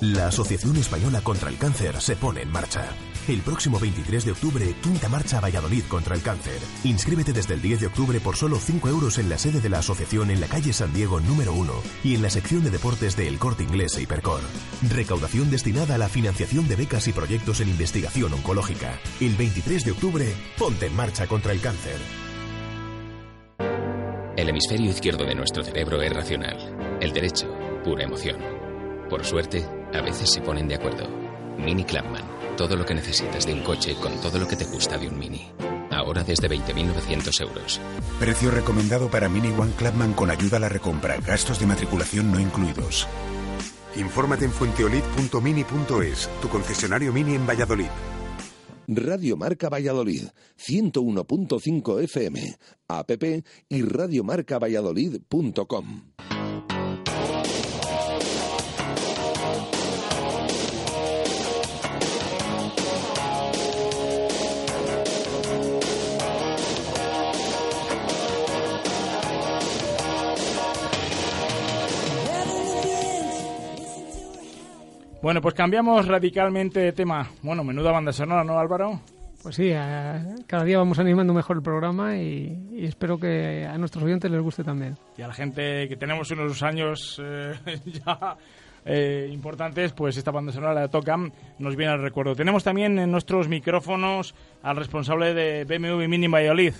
La 0.00 0.28
Asociación 0.28 0.78
Española 0.78 1.20
contra 1.20 1.50
el 1.50 1.58
Cáncer 1.58 2.00
se 2.00 2.16
pone 2.16 2.40
en 2.40 2.50
marcha. 2.50 2.88
El 3.28 3.42
próximo 3.42 3.78
23 3.78 4.24
de 4.24 4.32
octubre, 4.32 4.74
quinta 4.82 5.10
marcha 5.10 5.40
Valladolid 5.40 5.84
contra 5.88 6.14
el 6.14 6.22
cáncer. 6.22 6.58
Inscríbete 6.84 7.34
desde 7.34 7.52
el 7.52 7.60
10 7.60 7.80
de 7.80 7.86
octubre 7.88 8.18
por 8.18 8.34
solo 8.34 8.56
5 8.56 8.88
euros 8.88 9.18
en 9.18 9.28
la 9.28 9.36
sede 9.36 9.60
de 9.60 9.68
la 9.68 9.80
asociación 9.80 10.30
en 10.30 10.40
la 10.40 10.46
calle 10.46 10.72
San 10.72 10.94
Diego 10.94 11.20
número 11.20 11.52
1 11.52 11.70
y 12.02 12.14
en 12.14 12.22
la 12.22 12.30
sección 12.30 12.64
de 12.64 12.70
deportes 12.70 13.14
de 13.14 13.28
El 13.28 13.38
Corte 13.38 13.62
Inglés 13.62 13.94
e 13.98 14.02
Hipercor. 14.02 14.40
Recaudación 14.88 15.50
destinada 15.50 15.96
a 15.96 15.98
la 15.98 16.08
financiación 16.08 16.66
de 16.66 16.76
becas 16.76 17.06
y 17.06 17.12
proyectos 17.12 17.60
en 17.60 17.68
investigación 17.68 18.32
oncológica. 18.32 18.98
El 19.20 19.36
23 19.36 19.84
de 19.84 19.90
octubre, 19.90 20.34
ponte 20.56 20.86
en 20.86 20.96
marcha 20.96 21.26
contra 21.26 21.52
el 21.52 21.60
cáncer. 21.60 21.98
El 24.34 24.48
hemisferio 24.48 24.90
izquierdo 24.90 25.26
de 25.26 25.34
nuestro 25.34 25.62
cerebro 25.62 26.00
es 26.00 26.10
racional, 26.10 26.98
el 27.02 27.12
derecho, 27.12 27.48
pura 27.84 28.04
emoción. 28.04 28.38
Por 29.10 29.26
suerte, 29.26 29.66
a 29.92 30.00
veces 30.02 30.30
se 30.30 30.40
ponen 30.40 30.68
de 30.68 30.76
acuerdo. 30.76 31.08
Mini 31.58 31.84
Clubman. 31.84 32.24
Todo 32.56 32.76
lo 32.76 32.84
que 32.84 32.94
necesitas 32.94 33.46
de 33.46 33.54
un 33.54 33.62
coche 33.62 33.94
con 33.94 34.20
todo 34.20 34.38
lo 34.38 34.46
que 34.46 34.56
te 34.56 34.66
gusta 34.66 34.98
de 34.98 35.08
un 35.08 35.18
Mini. 35.18 35.48
Ahora 35.90 36.22
desde 36.24 36.48
20.900 36.48 37.40
euros. 37.40 37.80
Precio 38.18 38.50
recomendado 38.50 39.10
para 39.10 39.28
Mini 39.28 39.48
One 39.48 39.72
Clubman 39.76 40.14
con 40.14 40.30
ayuda 40.30 40.58
a 40.58 40.60
la 40.60 40.68
recompra. 40.68 41.18
Gastos 41.20 41.58
de 41.58 41.66
matriculación 41.66 42.30
no 42.30 42.38
incluidos. 42.38 43.08
Infórmate 43.96 44.44
en 44.44 44.52
fuenteolid.mini.es, 44.52 46.28
tu 46.40 46.48
concesionario 46.48 47.12
Mini 47.12 47.34
en 47.34 47.44
Valladolid. 47.46 47.88
Radio 48.92 49.36
Marca 49.36 49.68
Valladolid, 49.68 50.24
101.5 50.58 52.02
FM, 52.02 52.56
app 52.88 53.22
y 53.68 53.82
radiomarcavalladolid.com. 53.82 56.02
Bueno, 75.22 75.42
pues 75.42 75.54
cambiamos 75.54 76.08
radicalmente 76.08 76.80
de 76.80 76.92
tema. 76.92 77.28
Bueno, 77.42 77.62
menuda 77.62 77.92
banda 77.92 78.12
sonora, 78.12 78.42
¿no, 78.42 78.58
Álvaro? 78.58 79.00
Pues 79.42 79.54
sí, 79.54 79.70
cada 80.46 80.64
día 80.64 80.78
vamos 80.78 80.98
animando 80.98 81.32
mejor 81.32 81.56
el 81.56 81.62
programa 81.62 82.16
y, 82.16 82.84
espero 82.84 83.18
que 83.18 83.66
a 83.66 83.78
nuestros 83.78 84.04
oyentes 84.04 84.30
les 84.30 84.40
guste 84.40 84.62
también. 84.62 84.96
Y 85.16 85.22
a 85.22 85.28
la 85.28 85.34
gente 85.34 85.88
que 85.88 85.96
tenemos 85.96 86.30
unos 86.30 86.62
años 86.62 87.20
eh, 87.24 87.54
ya 87.86 88.36
eh, 88.84 89.28
importantes, 89.30 89.92
pues 89.92 90.16
esta 90.16 90.30
banda 90.30 90.52
sonora 90.52 90.74
la 90.74 90.88
tocan, 90.88 91.32
nos 91.58 91.76
viene 91.76 91.92
al 91.92 92.02
recuerdo. 92.02 92.34
Tenemos 92.34 92.64
también 92.64 92.98
en 92.98 93.10
nuestros 93.10 93.48
micrófonos 93.48 94.34
al 94.62 94.76
responsable 94.76 95.32
de 95.32 95.64
BMW 95.64 96.06
Mini 96.06 96.28
Valladolid, 96.28 96.74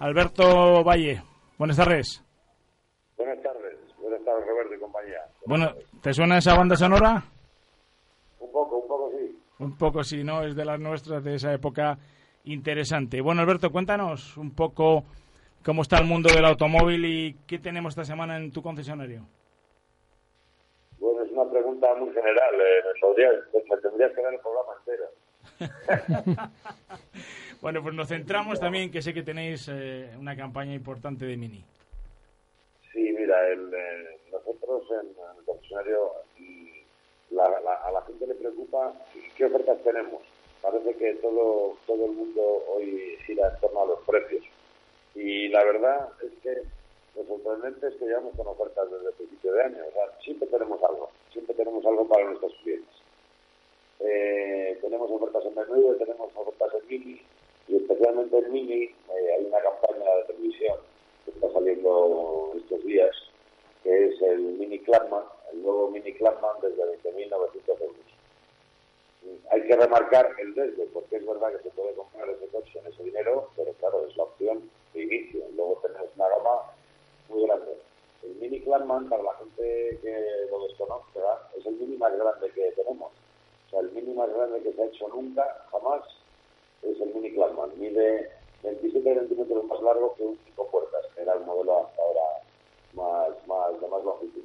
Alberto 0.00 0.82
Valle. 0.82 1.22
Buenas 1.58 1.76
tardes. 1.76 2.24
Buenas 3.16 3.40
tardes, 3.42 3.76
buenas 4.00 4.24
tardes 4.24 4.46
Roberto 4.48 4.74
y 4.74 4.78
compañía. 4.80 5.18
Bueno, 5.46 5.74
¿te 6.02 6.12
suena 6.12 6.38
esa 6.38 6.56
banda 6.56 6.74
sonora? 6.74 7.22
Un 8.40 8.50
poco, 8.50 8.78
un 8.78 8.88
poco 8.88 9.10
sí. 9.16 9.38
Un 9.60 9.76
poco 9.76 10.02
sí, 10.02 10.24
¿no? 10.24 10.42
Es 10.42 10.56
de 10.56 10.64
las 10.64 10.80
nuestras 10.80 11.22
de 11.22 11.34
esa 11.34 11.52
época 11.52 11.98
interesante. 12.44 13.20
Bueno, 13.20 13.42
Alberto, 13.42 13.70
cuéntanos 13.70 14.38
un 14.38 14.54
poco 14.54 15.04
cómo 15.62 15.82
está 15.82 15.98
el 15.98 16.06
mundo 16.06 16.32
del 16.32 16.46
automóvil 16.46 17.04
y 17.04 17.36
qué 17.46 17.58
tenemos 17.58 17.92
esta 17.92 18.04
semana 18.04 18.38
en 18.38 18.50
tu 18.52 18.62
concesionario. 18.62 19.26
Bueno, 20.98 21.22
es 21.22 21.30
una 21.32 21.50
pregunta 21.50 21.94
muy 21.96 22.08
general. 22.14 22.54
Eh, 22.54 22.82
me, 23.68 23.76
tendrías 23.76 24.12
que 24.12 24.22
dar 24.22 24.32
el 24.32 24.40
programa 24.40 24.72
entero. 24.78 25.04
bueno, 27.60 27.82
pues 27.82 27.94
nos 27.94 28.08
centramos 28.08 28.58
también, 28.60 28.90
que 28.90 29.02
sé 29.02 29.12
que 29.12 29.22
tenéis 29.22 29.68
eh, 29.70 30.10
una 30.18 30.34
campaña 30.36 30.72
importante 30.72 31.26
de 31.26 31.36
Mini. 31.36 31.62
Sí, 32.92 33.14
mira, 33.18 33.46
el, 33.48 33.74
eh, 33.74 34.20
nosotros 34.32 34.84
en, 35.02 35.08
el 35.38 35.44
concesionario 35.44 36.12
a 37.38 37.90
la 37.92 38.02
gente 38.02 38.26
le 38.26 38.34
preocupa 38.34 38.94
qué 39.36 39.44
ofertas 39.44 39.82
tenemos. 39.82 40.22
Parece 40.62 40.94
que 40.96 41.14
todo, 41.14 41.76
todo 41.86 42.04
el 42.04 42.12
mundo 42.12 42.64
hoy 42.68 43.16
gira 43.26 43.48
en 43.48 43.60
torno 43.60 43.82
a 43.82 43.86
los 43.86 44.00
precios. 44.00 44.44
Y 45.14 45.48
la 45.48 45.64
verdad 45.64 46.08
es 46.22 46.32
que 46.42 46.62
lo 47.16 47.24
sorprendente 47.24 47.88
es 47.88 47.94
que 47.94 48.06
llevamos 48.06 48.36
con 48.36 48.46
ofertas 48.46 48.90
desde 48.90 49.08
el 49.08 49.14
principio 49.14 49.52
de 49.52 49.62
año. 49.62 49.84
O 49.88 49.92
sea, 49.92 50.18
siempre 50.22 50.48
tenemos 50.48 50.82
algo, 50.82 51.10
siempre 51.32 51.54
tenemos 51.54 51.84
algo 51.86 52.06
para 52.08 52.26
nuestros 52.26 52.52
clientes. 52.62 52.94
Eh, 54.00 54.78
tenemos 54.80 55.10
ofertas 55.10 55.44
en 55.44 55.54
menú, 55.54 55.94
tenemos 55.98 56.30
ofertas 56.34 56.74
en 56.74 56.88
mini, 56.88 57.20
y 57.68 57.76
especialmente 57.76 58.38
en 58.38 58.52
mini 58.52 58.84
eh, 58.84 59.34
hay 59.38 59.44
una 59.44 59.60
campaña 59.60 60.14
de 60.16 60.24
televisión 60.24 60.78
que 61.24 61.30
está 61.32 61.52
saliendo 61.52 62.52
estos 62.56 62.84
días, 62.84 63.14
que 63.82 64.06
es 64.06 64.22
el 64.22 64.40
Mini 64.40 64.78
Clubman, 64.78 65.24
el 65.52 65.62
nuevo 65.62 65.90
Mini 65.90 66.12
Clubman 66.14 66.60
desde 66.62 66.82
20.900 67.02 67.80
euros. 67.80 68.10
Hay 69.50 69.62
que 69.66 69.76
remarcar 69.76 70.34
el 70.38 70.54
desde, 70.54 70.86
porque 70.86 71.16
es 71.16 71.26
verdad 71.26 71.52
que 71.52 71.62
se 71.62 71.70
puede 71.70 71.94
comprar 71.94 72.28
ese 72.30 72.46
coche 72.48 72.78
en 72.78 72.86
ese 72.86 73.02
dinero, 73.02 73.50
pero 73.56 73.72
claro, 73.74 74.06
es 74.06 74.16
la 74.16 74.24
opción 74.24 74.70
de 74.94 75.02
inicio. 75.02 75.44
Luego 75.54 75.80
tenemos 75.82 76.08
una 76.16 76.28
gama 76.28 76.72
muy 77.28 77.42
grande. 77.46 77.76
El 78.22 78.34
Mini 78.36 78.60
Clubman, 78.60 79.08
para 79.08 79.22
la 79.22 79.34
gente 79.34 79.98
que 80.02 80.46
lo 80.50 80.66
desconozca, 80.66 81.48
es 81.56 81.66
el 81.66 81.74
Mini 81.74 81.96
más 81.96 82.16
grande 82.16 82.50
que 82.52 82.72
tenemos. 82.72 83.12
O 83.66 83.70
sea, 83.70 83.80
el 83.80 83.92
Mini 83.92 84.14
más 84.14 84.32
grande 84.32 84.62
que 84.62 84.72
se 84.72 84.82
ha 84.82 84.86
hecho 84.86 85.08
nunca, 85.08 85.66
jamás, 85.70 86.02
es 86.82 87.00
el 87.00 87.14
Mini 87.14 87.32
Clubman. 87.32 87.78
Mide 87.78 88.30
27 88.62 89.14
centímetros 89.14 89.64
más 89.64 89.80
largo 89.82 90.14
que 90.14 90.22
un 90.22 90.38
5 90.44 90.70
puertas, 90.70 91.06
que 91.14 91.22
era 91.22 91.34
el 91.34 91.40
modelo 91.40 91.86
hasta 91.86 92.02
ahora 92.02 92.42
más, 92.94 93.46
más, 93.46 93.80
de 93.80 93.88
más 93.88 94.04
longitud. 94.04 94.44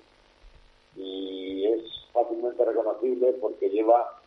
Y 0.96 1.66
es 1.68 1.82
fácilmente 2.14 2.64
reconocible 2.64 3.34
porque 3.34 3.70
lleva 3.70 4.22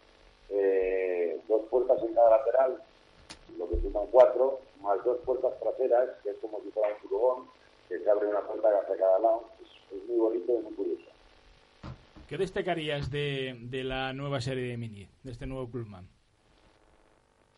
eh, 0.51 1.41
dos 1.49 1.63
puertas 1.71 2.03
en 2.03 2.15
cada 2.15 2.31
lateral, 2.39 2.83
lo 3.57 3.69
que 3.69 3.81
suman 3.81 4.07
cuatro, 4.11 4.61
más 4.81 5.03
dos 5.05 5.19
puertas 5.25 5.59
traseras, 5.61 6.11
que 6.23 6.31
es 6.31 6.39
como 6.39 6.61
si 6.63 6.71
fuera 6.71 6.95
un 6.95 7.09
furgón, 7.09 7.49
que 7.89 7.99
se 7.99 8.11
abre 8.11 8.29
una 8.29 8.41
puerta 8.41 8.69
hacia 8.69 8.97
cada 8.97 9.19
lado. 9.19 9.45
Es, 9.63 9.69
muy 10.07 10.19
bonito 10.19 10.53
y 10.53 10.63
muy 10.63 10.73
curioso. 10.75 11.05
¿Qué 12.29 12.37
destacarías 12.69 13.11
de, 13.11 13.57
de, 13.63 13.83
la 13.83 14.13
nueva 14.13 14.43
serie 14.43 14.69
de 14.69 14.77
Mini, 14.77 15.09
de 15.23 15.31
este 15.31 15.47
nuevo 15.47 15.71
Clubman? 15.71 16.07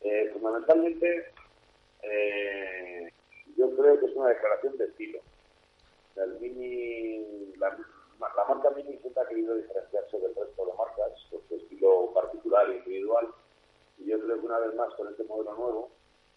Eh, 0.02 0.30
fundamentalmente, 0.32 1.32
eh, 2.02 3.12
yo 3.56 3.76
creo 3.76 3.98
que 3.98 4.06
es 4.06 4.14
una 4.14 4.28
declaración 4.28 4.78
de 4.78 4.84
estilo. 4.84 5.18
El 6.14 6.38
Mini, 6.38 7.52
la, 7.56 7.76
marca 8.20 8.70
Mini 8.70 8.98
siempre 8.98 9.20
ha 9.20 9.26
querido 9.26 9.56
diferenciarse 9.56 10.16
del 10.20 10.32
resto 10.32 10.64
de 10.64 10.72
marcas 10.74 11.26
por 11.28 11.42
su 11.48 11.56
estilo 11.56 12.12
particular 12.14 12.70
e 12.70 12.76
individual. 12.76 13.26
Y 13.98 14.10
yo 14.10 14.20
creo 14.20 14.40
que 14.40 14.46
una 14.46 14.60
vez 14.60 14.74
más 14.76 14.94
con 14.94 15.08
este 15.08 15.24
modelo 15.24 15.56
nuevo, 15.56 15.90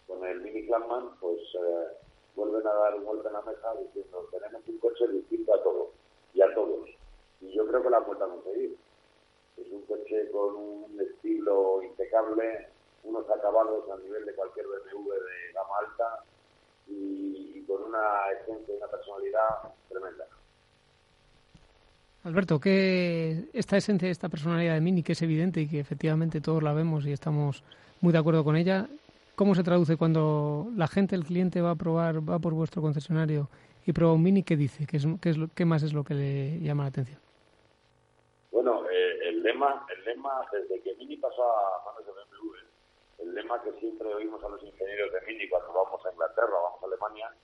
con 0.08 0.26
el 0.26 0.40
Mini 0.40 0.66
Clubman, 0.66 1.10
pues 1.20 1.38
eh, 1.38 1.96
vuelven 2.34 2.66
a 2.66 2.72
dar 2.72 2.96
un 2.96 3.04
golpe 3.04 3.28
en 3.28 3.34
la 3.34 3.42
mesa 3.42 3.72
diciendo 3.84 4.28
tenemos 4.32 4.66
un 4.66 4.78
coche 4.78 5.06
distinto 5.12 5.54
a 5.54 5.62
todos 5.62 5.90
y 6.34 6.42
a 6.42 6.52
todos. 6.54 7.03
Y 7.44 7.54
yo 7.54 7.66
creo 7.66 7.82
que 7.82 7.90
la 7.90 7.98
han 7.98 8.06
vuelto 8.06 8.24
a 8.24 8.28
conseguir. 8.28 8.76
Es 9.56 9.70
un 9.70 9.82
coche 9.82 10.30
con 10.32 10.56
un 10.56 11.00
estilo 11.00 11.82
impecable, 11.82 12.68
unos 13.04 13.28
acabados 13.30 13.88
a 13.90 13.96
nivel 13.98 14.24
de 14.24 14.34
cualquier 14.34 14.66
BMW 14.66 15.10
de 15.12 15.52
gama 15.52 15.78
alta 15.78 16.24
y, 16.86 17.62
con 17.66 17.82
una 17.82 18.30
esencia 18.40 18.74
y 18.74 18.76
una 18.76 18.88
personalidad 18.88 19.48
tremenda. 19.88 20.26
Alberto, 22.24 22.58
que 22.58 23.44
esta 23.52 23.76
esencia, 23.76 24.08
esta 24.08 24.28
personalidad 24.28 24.74
de 24.74 24.80
Mini, 24.80 25.02
que 25.02 25.12
es 25.12 25.22
evidente 25.22 25.60
y 25.60 25.68
que 25.68 25.80
efectivamente 25.80 26.40
todos 26.40 26.62
la 26.62 26.72
vemos 26.72 27.06
y 27.06 27.12
estamos 27.12 27.62
muy 28.00 28.12
de 28.12 28.18
acuerdo 28.18 28.44
con 28.44 28.56
ella, 28.56 28.88
¿Cómo 29.34 29.56
se 29.56 29.64
traduce 29.64 29.96
cuando 29.96 30.70
la 30.76 30.86
gente, 30.86 31.16
el 31.16 31.24
cliente 31.24 31.60
va 31.60 31.72
a 31.72 31.74
probar, 31.74 32.28
va 32.28 32.38
por 32.38 32.54
vuestro 32.54 32.80
concesionario 32.80 33.48
y 33.84 33.92
prueba 33.92 34.14
un 34.14 34.22
Mini? 34.22 34.44
¿Qué 34.44 34.56
dice? 34.56 34.86
¿Qué, 34.86 34.98
es, 34.98 35.06
qué, 35.20 35.30
es 35.30 35.36
qué 35.56 35.64
más 35.64 35.82
es 35.82 35.92
lo 35.92 36.04
que 36.04 36.14
le 36.14 36.60
llama 36.60 36.84
la 36.84 36.90
atención? 36.90 37.23
Bueno, 38.54 38.88
eh, 38.88 39.18
el 39.30 39.42
lema, 39.42 39.84
el 39.92 40.04
lema 40.04 40.46
desde 40.52 40.80
que 40.80 40.94
Mini 40.94 41.16
pasó 41.16 41.42
a 41.42 41.84
manos 41.86 42.06
de 42.06 42.12
BMW, 42.12 42.54
el 43.18 43.34
lema 43.34 43.60
que 43.64 43.72
siempre 43.80 44.14
oímos 44.14 44.44
a 44.44 44.48
los 44.48 44.62
ingenieros 44.62 45.12
de 45.12 45.20
Mini 45.22 45.48
cuando 45.48 45.72
vamos 45.72 46.06
a 46.06 46.12
Inglaterra, 46.12 46.52
vamos 46.62 46.80
a 46.80 46.86
Alemania, 46.86 47.34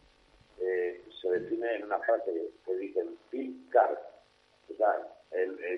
eh, 0.61 1.03
se 1.20 1.31
define 1.31 1.75
en 1.75 1.87
una 1.87 1.99
frase 1.99 2.53
que 2.64 2.75
dicen 2.77 3.18
feel 3.29 3.53
car. 3.70 4.01
O 4.70 4.77
sea, 4.77 5.05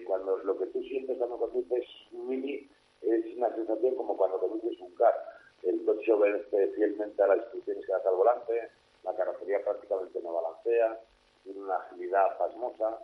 cuando 0.06 0.36
lo 0.36 0.58
que 0.58 0.66
tú 0.66 0.82
sientes 0.82 1.16
cuando 1.16 1.38
conduces 1.38 1.86
un 2.12 2.28
Mini 2.28 2.68
es 3.00 3.24
una 3.34 3.48
sensación 3.54 3.96
como 3.96 4.14
cuando 4.18 4.38
conduces 4.38 4.78
un 4.80 4.94
car 4.96 5.14
el 5.62 5.82
coche 5.86 6.12
obedece 6.12 6.68
fielmente 6.74 7.22
a 7.22 7.28
las 7.28 7.38
instrucciones 7.38 7.86
que 7.86 7.92
da 7.92 8.02
al 8.04 8.16
volante, 8.16 8.68
la 9.02 9.14
carrocería 9.14 9.64
prácticamente 9.64 10.20
no 10.20 10.34
balancea, 10.34 11.00
tiene 11.42 11.60
una 11.60 11.76
agilidad 11.76 12.36
pasmosa. 12.36 12.98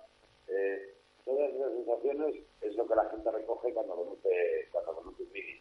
Eh, 0.48 0.87
es 2.60 2.76
lo 2.76 2.86
que 2.86 2.94
la 2.94 3.04
gente 3.10 3.30
recoge 3.30 3.72
cuando 3.72 3.94
conduce, 3.94 4.68
cuando 4.72 4.94
conduce 4.94 5.22
un 5.22 5.32
Mini. 5.32 5.60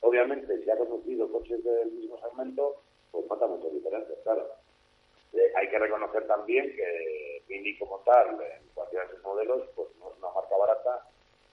Obviamente, 0.00 0.62
si 0.62 0.70
ha 0.70 0.76
conducido 0.76 1.30
coches 1.30 1.62
del 1.64 1.92
mismo 1.92 2.18
segmento, 2.20 2.82
pues 3.10 3.26
falta 3.26 3.46
muchas 3.46 3.72
diferencias, 3.72 4.18
claro. 4.22 4.48
Eh, 5.32 5.52
hay 5.56 5.68
que 5.68 5.78
reconocer 5.78 6.26
también 6.26 6.74
que 6.74 7.42
Mini 7.48 7.76
como 7.78 7.98
tal, 8.00 8.40
en 8.40 8.68
cualquiera 8.74 9.06
de 9.06 9.14
sus 9.14 9.22
modelos, 9.22 9.68
pues 9.74 9.88
no 9.98 10.10
es 10.10 10.18
una 10.18 10.30
marca 10.30 10.56
barata 10.56 11.08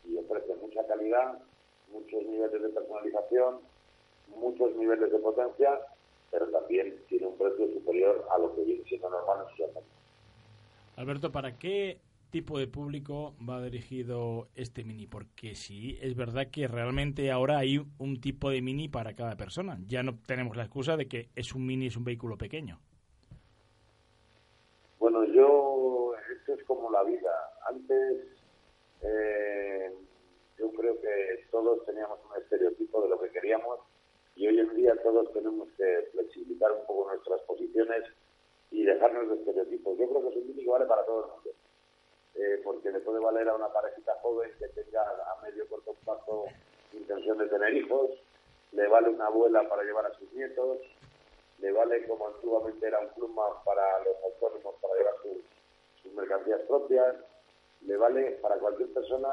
y 0.06 0.18
ofrece 0.18 0.54
mucha 0.56 0.86
calidad, 0.86 1.40
muchos 1.90 2.24
niveles 2.24 2.62
de 2.62 2.70
personalización, 2.70 3.62
muchos 4.28 4.76
niveles 4.76 5.12
de 5.12 5.20
potencia, 5.20 5.80
pero 6.32 6.48
también 6.50 7.04
tiene 7.08 7.28
un 7.28 7.38
precio 7.38 7.68
superior 7.74 8.26
a 8.30 8.38
lo 8.38 8.56
que 8.56 8.62
viene 8.62 8.84
siendo 8.84 9.10
normal 9.10 9.48
en 9.50 9.58
su 9.58 9.64
Alberto, 10.98 11.32
¿para 11.32 11.58
qué 11.58 12.00
tipo 12.36 12.60
de 12.60 12.68
público 12.68 13.34
va 13.50 13.62
dirigido 13.62 14.50
este 14.56 14.84
Mini? 14.84 15.08
Porque 15.08 15.56
sí, 15.56 15.98
es 16.02 16.18
verdad 16.18 16.48
que 16.52 16.68
realmente 16.68 17.32
ahora 17.32 17.60
hay 17.60 17.78
un 17.98 18.20
tipo 18.20 18.50
de 18.50 18.62
Mini 18.62 18.90
para 18.90 19.16
cada 19.16 19.38
persona. 19.38 19.78
Ya 19.88 20.04
no 20.04 20.20
tenemos 20.28 20.58
la 20.58 20.64
excusa 20.64 20.98
de 20.98 21.08
que 21.08 21.30
es 21.34 21.56
un 21.56 21.66
Mini, 21.66 21.88
es 21.88 21.96
un 21.96 22.04
vehículo 22.04 22.38
pequeño. 22.38 22.82
Bueno, 25.00 25.24
yo, 25.24 26.12
esto 26.38 26.56
es 26.56 26.64
como 26.66 26.92
la 26.92 27.04
vida. 27.04 27.32
Antes, 27.70 28.28
eh, 29.02 29.94
yo 30.60 30.70
creo 30.74 31.00
que 31.00 31.48
todos 31.52 31.86
teníamos 31.86 32.20
un 32.30 32.42
estereotipo 32.42 33.02
de 33.02 33.10
lo 33.12 33.22
que 33.22 33.30
queríamos 33.30 33.80
y 34.36 34.46
hoy 34.46 34.60
en 34.60 34.76
día 34.76 34.94
todos 35.02 35.32
tenemos 35.32 35.70
que 35.78 36.10
flexibilizar 36.12 36.70
un 36.74 36.86
poco 36.86 37.08
nuestras 37.14 37.40
posiciones 37.44 38.04
y 38.72 38.84
dejarnos 38.84 39.30
de 39.30 39.36
estereotipos. 39.36 39.98
Yo 39.98 40.10
creo 40.10 40.22
que 40.22 40.30
es 40.32 40.36
un 40.36 40.48
mini 40.50 40.66
vale 40.66 40.86
para 40.86 41.06
todo 41.06 41.24
el 41.24 41.32
mundo, 41.32 41.55
eh, 42.36 42.62
porque 42.64 42.92
le 42.92 43.00
puede 43.00 43.20
valer 43.20 43.48
a 43.50 43.56
una 43.56 43.72
parejita 43.72 44.14
joven 44.22 44.52
que 44.60 44.68
tenga 44.70 45.02
a 45.02 45.42
medio 45.44 45.68
corto 45.68 45.94
plazo 46.04 46.46
intención 46.94 47.38
de 47.38 47.48
tener 47.48 47.74
hijos, 47.76 48.12
le 48.72 48.88
vale 48.88 49.10
una 49.10 49.28
abuela 49.28 49.68
para 49.70 49.84
llevar 49.84 50.06
a 50.06 50.14
sus 50.18 50.32
nietos, 50.34 50.80
le 51.60 51.72
vale 51.72 52.06
como 52.08 52.28
antiguamente 52.28 52.88
era 52.88 53.00
un 53.00 53.10
pluma 53.10 53.44
para 53.64 54.04
los 54.04 54.16
autónomos 54.24 54.76
para 54.82 54.96
llevar 54.96 55.14
sus, 55.22 56.14
mercancías 56.14 56.62
propias, 56.62 57.16
le 57.82 57.98
vale 57.98 58.38
para 58.42 58.56
cualquier 58.58 58.94
persona 58.94 59.28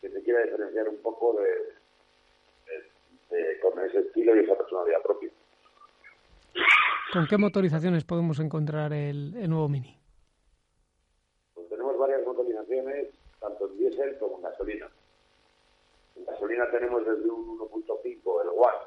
que 0.00 0.10
se 0.10 0.22
quiera 0.22 0.42
diferenciar 0.42 0.88
un 0.88 0.98
poco 0.98 1.34
de, 1.40 1.72
con 3.62 3.78
ese 3.84 4.00
estilo 4.00 4.36
y 4.36 4.40
esa 4.40 4.54
personalidad 4.56 5.02
propia. 5.02 5.30
¿Con 7.12 7.26
qué 7.26 7.38
motorizaciones 7.38 8.04
podemos 8.04 8.38
encontrar 8.40 8.92
el, 8.92 9.48
nuevo 9.48 9.68
Mini? 9.68 9.98
Motorizaciones, 12.36 13.08
tanto 13.40 13.66
en 13.66 13.78
diésel 13.78 14.18
como 14.18 14.36
en 14.36 14.42
gasolina. 14.42 14.90
En 16.16 16.26
gasolina 16.26 16.70
tenemos 16.70 17.06
desde 17.06 17.30
un 17.30 17.58
1.5 17.58 18.42
el 18.42 18.48
One, 18.48 18.84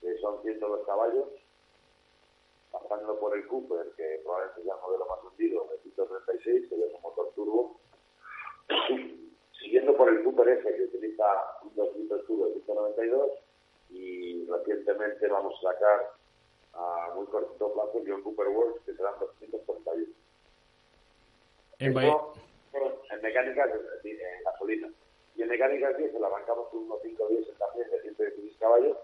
que 0.00 0.18
son 0.18 0.42
102 0.42 0.86
caballos, 0.86 1.28
pasando 2.72 3.16
por 3.20 3.36
el 3.36 3.46
Cooper, 3.46 3.92
que 3.96 4.20
probablemente 4.24 4.64
sea 4.64 4.74
el 4.74 4.80
modelo 4.80 5.06
más 5.06 5.22
hundido, 5.22 5.68
de 5.70 5.78
136, 5.82 6.68
que 6.68 6.74
es 6.74 6.94
un 6.94 7.02
motor 7.02 7.32
turbo, 7.36 7.80
siguiendo 9.60 9.96
por 9.96 10.08
el 10.08 10.24
Cooper 10.24 10.48
S, 10.48 10.74
que 10.74 10.82
utiliza 10.82 11.24
un 11.62 11.74
2 11.76 11.96
litros 11.96 12.26
turbo 12.26 12.46
de 12.46 12.54
192, 12.54 13.30
y 13.90 14.46
recientemente 14.46 15.28
vamos 15.28 15.54
a 15.60 15.72
sacar 15.72 16.12
a 16.72 17.12
muy 17.14 17.26
corto 17.26 17.72
plazo 17.72 17.98
el 17.98 18.10
John 18.10 18.22
Cooper 18.22 18.48
Works, 18.48 18.84
que 18.84 18.94
serán 18.94 19.14
241. 19.20 20.06
En, 21.78 21.94
en 22.72 23.22
mecánicas, 23.22 23.70
en 24.04 24.42
gasolina. 24.44 24.90
Y 25.36 25.42
en 25.42 25.48
mecánicas 25.48 25.96
10 25.96 26.12
se 26.12 26.20
la 26.20 26.28
bancamos 26.28 26.68
con 26.68 26.80
un 26.80 26.90
1.510 26.90 27.58
también 27.58 27.90
de 27.90 28.02
116 28.02 28.56
caballos. 28.58 28.96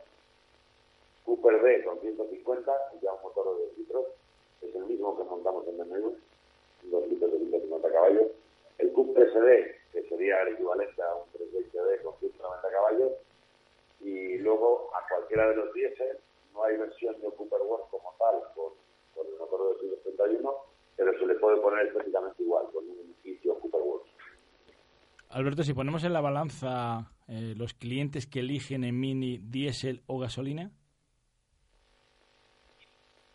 Cooper 1.24 1.60
B 1.60 1.84
con 1.84 2.00
150, 2.00 2.72
ya 3.02 3.12
un 3.12 3.22
motor 3.22 3.56
de 3.56 3.64
2 3.66 3.78
litros. 3.78 4.06
Es 4.62 4.74
el 4.74 4.84
mismo 4.84 5.16
que 5.16 5.24
montamos 5.24 5.66
en 5.66 5.76
BMW, 5.78 6.12
2 6.84 7.08
litros 7.08 7.32
de 7.32 7.38
150 7.38 7.92
caballos. 7.92 8.26
El 8.78 8.92
Cooper 8.92 9.28
SD, 9.28 9.76
que 9.92 10.08
sería 10.08 10.42
el 10.42 10.54
equivalente 10.54 11.02
a 11.02 11.14
un 11.14 11.24
320D 11.32 12.02
con 12.02 12.14
190 12.18 12.70
caballos. 12.70 13.12
Y 14.00 14.38
luego 14.38 14.90
a 14.94 15.08
cualquiera 15.08 15.48
de 15.48 15.56
los 15.56 15.72
10 15.72 15.94
no 16.52 16.64
hay 16.64 16.76
versión 16.76 17.20
de 17.20 17.30
Cooper 17.30 17.60
Works 17.60 17.90
como 17.90 18.14
tal 18.18 18.42
con, 18.54 18.72
con 19.14 19.26
el 19.26 19.38
motor 19.38 19.78
de 19.80 19.88
231, 19.88 20.75
pero 20.96 21.18
se 21.18 21.26
le 21.26 21.34
puede 21.34 21.60
poner 21.60 21.92
prácticamente 21.92 22.42
igual 22.42 22.66
con 22.72 22.88
un 22.88 23.14
sitio 23.22 23.58
Cooper 23.60 23.80
Works. 23.80 24.10
Alberto, 25.30 25.62
si 25.62 25.74
ponemos 25.74 26.04
en 26.04 26.12
la 26.12 26.20
balanza 26.20 27.12
eh, 27.28 27.54
los 27.56 27.74
clientes 27.74 28.26
que 28.26 28.40
eligen 28.40 28.84
en 28.84 28.98
Mini 28.98 29.38
diésel 29.38 30.02
o 30.06 30.18
gasolina. 30.18 30.70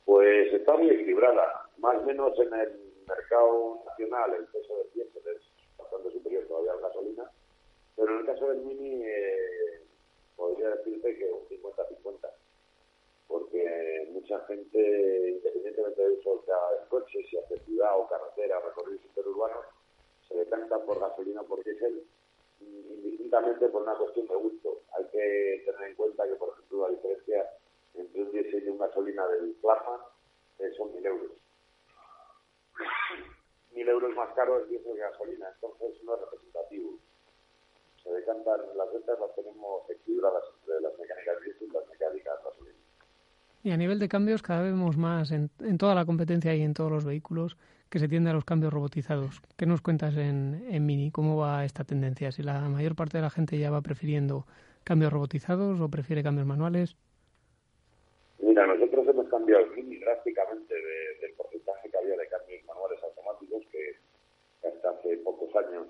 Pues 0.05 0.53
está 0.53 0.75
muy 0.77 0.89
equilibrada. 0.89 1.69
Más 1.77 1.97
o 1.97 2.03
menos 2.03 2.37
en 2.39 2.53
el 2.53 2.79
mercado 3.07 3.83
nacional 3.85 4.33
el 4.33 4.45
peso 4.45 4.77
del 4.77 4.93
diésel 4.93 5.21
es 5.35 5.41
bastante 5.77 6.11
superior 6.11 6.45
todavía 6.47 6.71
a 6.71 6.75
la 6.75 6.87
gasolina, 6.87 7.23
pero 7.95 8.13
en 8.13 8.19
el 8.19 8.25
caso 8.25 8.47
del 8.47 8.61
Mini 8.61 9.03
eh, 9.03 9.81
podría 10.35 10.69
decirte 10.69 11.17
que 11.17 11.25
un 11.25 11.45
50-50 11.47 12.29
porque 13.31 14.09
mucha 14.11 14.39
gente, 14.45 15.29
independientemente 15.29 16.01
de 16.01 16.17
uso 16.17 16.43
del 16.45 16.87
coche, 16.89 17.25
si 17.29 17.37
hace 17.37 17.57
ciudad 17.59 17.97
o 17.97 18.07
carretera, 18.07 18.59
recorridos 18.59 19.05
interurbanos, 19.05 19.65
se 20.27 20.35
decantan 20.35 20.85
por 20.85 20.99
gasolina 20.99 21.41
porque 21.43 21.71
es 21.71 21.81
el 21.81 22.03
indistintamente 22.59 23.69
por 23.69 23.83
una 23.83 23.95
cuestión 23.95 24.27
de 24.27 24.35
gusto. 24.35 24.81
Hay 24.97 25.05
que 25.05 25.63
tener 25.65 25.89
en 25.89 25.95
cuenta 25.95 26.27
que, 26.27 26.35
por 26.35 26.49
ejemplo, 26.49 26.87
la 26.87 26.95
diferencia 26.95 27.49
entre 27.95 28.21
un 28.21 28.31
diésel 28.31 28.63
y 28.65 28.69
una 28.69 28.87
gasolina 28.87 29.27
del 29.27 29.55
plasma 29.61 30.05
eh, 30.59 30.71
son 30.75 30.93
mil 30.93 31.05
euros. 31.05 31.31
Mil 33.71 33.87
euros 33.87 34.13
más 34.13 34.33
caro 34.35 34.59
el 34.59 34.67
diésel 34.67 34.93
que 34.93 34.99
gasolina, 34.99 35.49
entonces 35.55 36.03
no 36.03 36.15
es 36.15 36.21
representativo. 36.21 36.99
Se 38.03 38.11
decantan, 38.11 38.59
las 38.75 38.91
ventas 38.91 39.19
las 39.19 39.33
tenemos 39.35 39.89
equilibradas 39.89 40.43
entre 40.59 40.81
las 40.81 40.99
mecánicas 40.99 41.41
diésel 41.41 41.67
y 41.69 41.71
las 41.71 41.87
mecánicas 41.87 42.43
gasolina. 42.43 42.80
Y 43.63 43.71
a 43.71 43.77
nivel 43.77 43.99
de 43.99 44.07
cambios, 44.07 44.41
cada 44.41 44.63
vez 44.63 44.71
vemos 44.71 44.97
más 44.97 45.31
en, 45.31 45.49
en, 45.59 45.77
toda 45.77 45.93
la 45.93 46.05
competencia 46.05 46.55
y 46.55 46.61
en 46.61 46.73
todos 46.73 46.91
los 46.91 47.05
vehículos 47.05 47.57
que 47.89 47.99
se 47.99 48.07
tiende 48.07 48.31
a 48.31 48.33
los 48.33 48.45
cambios 48.45 48.73
robotizados. 48.73 49.41
¿Qué 49.57 49.65
nos 49.65 49.81
cuentas 49.81 50.15
en, 50.17 50.65
en 50.69 50.85
Mini? 50.85 51.11
¿Cómo 51.11 51.37
va 51.37 51.63
esta 51.65 51.83
tendencia? 51.83 52.31
Si 52.31 52.41
la 52.41 52.59
mayor 52.69 52.95
parte 52.95 53.17
de 53.17 53.23
la 53.23 53.29
gente 53.29 53.59
ya 53.59 53.69
va 53.69 53.81
prefiriendo 53.81 54.45
cambios 54.83 55.13
robotizados 55.13 55.79
o 55.79 55.89
prefiere 55.89 56.23
cambios 56.23 56.47
manuales. 56.47 56.95
Mira, 58.39 58.65
nosotros 58.65 59.07
hemos 59.07 59.29
cambiado 59.29 59.63
el 59.63 59.71
Mini 59.71 59.97
drásticamente 59.97 60.73
del 61.21 61.33
porcentaje 61.33 61.89
que 61.89 61.97
había 61.97 62.17
de 62.17 62.27
cambios 62.27 62.63
manuales 62.65 62.99
automáticos, 63.03 63.61
que 63.71 64.67
hasta 64.67 64.89
hace 64.89 65.17
pocos 65.17 65.55
años 65.55 65.87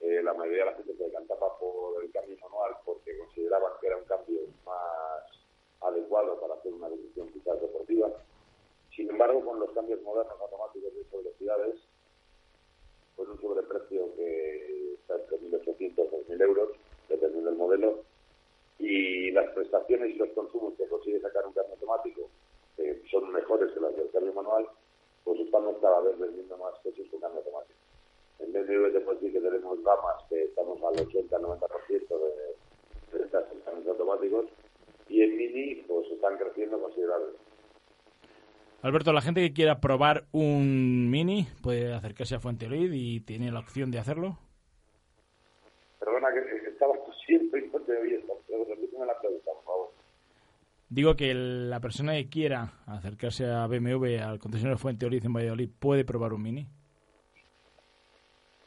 eh, 0.00 0.22
la 0.22 0.32
mayoría 0.32 0.64
de 0.64 0.70
la 0.70 0.76
gente 0.76 0.96
se 0.96 1.04
decantaba 1.04 1.58
por 1.58 2.02
el 2.02 2.10
cambio 2.10 2.36
manual 2.40 2.72
porque 2.84 3.18
consideraban 3.18 3.72
que 3.80 3.86
era 3.86 3.96
un 3.98 4.04
cambio 4.04 4.40
más 4.64 5.22
adecuado 5.82 6.40
para 6.40 6.54
hacer 6.54 6.72
una 6.72 6.88
decisión 6.88 7.28
quizás 7.32 7.60
deportiva. 7.60 8.10
Sin 8.94 9.08
embargo, 9.08 9.44
con 9.44 9.58
los 9.58 9.70
cambios 9.72 10.02
modernos 10.02 10.40
automáticos 10.40 10.94
de 10.94 11.00
8 11.00 11.18
velocidades, 11.18 11.80
con 13.16 13.30
un 13.30 13.40
sobreprecio 13.40 14.14
que 14.16 14.94
está 14.94 15.16
entre 15.16 15.38
1.800 15.38 15.98
o 15.98 16.24
2.000 16.28 16.42
euros, 16.42 16.68
dependiendo 17.08 17.50
del 17.50 17.58
modelo, 17.58 17.98
y 18.78 19.30
las 19.30 19.50
prestaciones 19.52 20.10
y 20.10 20.18
los 20.18 20.30
consumos 20.30 20.74
que 20.76 20.88
consigue 20.88 21.20
sacar 21.20 21.46
un 21.46 21.52
cambio 21.52 21.74
automático, 21.74 22.28
que 22.76 23.02
son 23.10 23.30
mejores 23.32 23.72
que 23.72 23.80
las 23.80 23.96
del 23.96 24.10
cambio 24.10 24.32
manual, 24.32 24.66
pues 25.24 25.40
estamos 25.40 25.76
cada 25.80 26.00
vez 26.00 26.18
vendiendo 26.18 26.56
más 26.56 26.74
coches 26.82 27.08
con 27.10 27.20
cambio 27.20 27.40
automático. 27.40 27.78
En 28.40 28.52
te 28.52 29.00
puedo 29.00 29.18
decir 29.18 29.32
que 29.32 29.40
tenemos 29.40 29.82
gamas 29.84 30.24
que 30.28 30.44
estamos 30.44 30.82
al 30.82 30.94
80-90% 31.06 32.08
de, 32.08 33.18
de 33.18 33.24
estas 33.24 33.44
cambios 33.64 33.86
automáticos, 33.86 34.46
y 35.08 35.22
en 35.22 35.36
Mini 35.36 35.74
pues 35.86 36.06
están 36.10 36.36
creciendo 36.38 36.80
considerablemente. 36.80 37.52
Alberto, 38.82 39.12
la 39.12 39.20
gente 39.20 39.40
que 39.40 39.52
quiera 39.52 39.80
probar 39.80 40.24
un 40.32 41.08
Mini 41.08 41.46
puede 41.62 41.92
acercarse 41.92 42.34
a 42.34 42.40
Fuenteolid 42.40 42.90
y 42.92 43.20
tiene 43.20 43.52
la 43.52 43.60
opción 43.60 43.92
de 43.92 44.00
hacerlo. 44.00 44.38
Perdona 46.00 46.28
que 46.32 46.68
estaba 46.68 46.94
siempre 47.24 47.60
y 47.60 47.68
no 47.68 47.78
te 47.78 47.92
pero 48.48 48.64
repíteme 48.64 49.06
la 49.06 49.18
pregunta, 49.20 49.52
por 49.52 49.64
favor. 49.64 49.90
Digo 50.88 51.14
que 51.14 51.32
la 51.32 51.78
persona 51.78 52.14
que 52.14 52.28
quiera 52.28 52.72
acercarse 52.86 53.46
a 53.46 53.68
BMW, 53.68 54.18
al 54.20 54.40
concesionario 54.40 54.78
Fuenteolid 54.78 55.24
en 55.24 55.32
Valladolid, 55.32 55.70
puede 55.78 56.04
probar 56.04 56.32
un 56.32 56.42
Mini. 56.42 56.66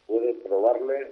Puede 0.07 0.33
probarle, 0.35 1.11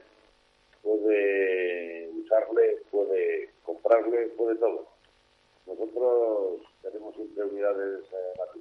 puede 0.82 2.10
usarle, 2.10 2.78
puede 2.90 3.50
comprarle, 3.64 4.30
puede 4.38 4.56
todo. 4.56 4.93
Nosotros 5.66 6.62
tenemos 6.82 7.16
siempre 7.16 7.44
unidades 7.46 8.02
eh, 8.12 8.34
para 8.38 8.52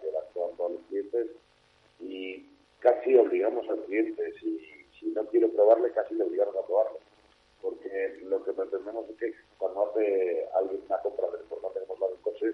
que 0.00 0.10
las 0.12 0.24
puedan 0.32 0.56
todos 0.56 0.72
los 0.72 0.80
clientes 0.88 1.26
y 2.00 2.46
casi 2.80 3.16
obligamos 3.16 3.68
al 3.68 3.80
cliente, 3.84 4.32
si, 4.40 4.58
si 4.98 5.06
no 5.08 5.24
quiere 5.26 5.48
probarle, 5.48 5.92
casi 5.92 6.14
le 6.14 6.24
obligamos 6.24 6.56
a 6.56 6.66
probarle. 6.66 6.98
Porque 7.60 8.20
lo 8.24 8.44
que 8.44 8.52
pretendemos 8.52 9.08
es 9.10 9.16
que 9.16 9.34
cuando 9.58 9.90
hace 9.90 10.48
alguien 10.54 10.82
una 10.86 10.98
compra 10.98 11.26
de 11.30 11.38
por 11.44 11.62
no 11.62 11.68
tenemos 11.70 11.98
la 11.98 12.06
del 12.08 12.18
coche, 12.18 12.52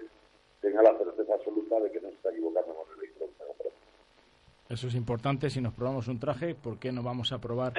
tenga 0.61 0.81
la 0.81 0.97
certeza 0.97 1.33
absoluta 1.33 1.79
de 1.79 1.91
que 1.91 2.01
no 2.01 2.09
se 2.09 2.15
está 2.15 2.31
equivocando 2.31 2.73
con 2.73 2.89
el 2.89 2.99
vehículo 2.99 3.25
que 3.25 3.31
está 3.31 3.45
comprando. 3.45 3.77
Eso 4.69 4.87
es 4.87 4.95
importante. 4.95 5.49
Si 5.49 5.61
nos 5.61 5.73
probamos 5.73 6.07
un 6.07 6.19
traje, 6.19 6.55
¿por 6.55 6.79
qué 6.79 6.91
no 6.91 7.03
vamos 7.03 7.31
a 7.31 7.39
probar 7.39 7.73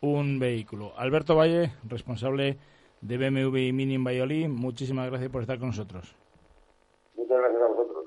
un 0.00 0.38
vehículo? 0.38 0.92
Alberto 0.96 1.36
Valle, 1.36 1.72
responsable 1.88 2.56
de 3.00 3.16
BMW 3.16 3.56
y 3.58 3.72
Mini 3.72 3.94
en 3.94 4.04
Valladolid. 4.04 4.48
Muchísimas 4.48 5.08
gracias 5.08 5.30
por 5.30 5.42
estar 5.42 5.58
con 5.58 5.68
nosotros. 5.68 6.14
Muchas 7.16 7.38
gracias 7.38 7.62
a 7.62 7.66
vosotros. 7.66 8.04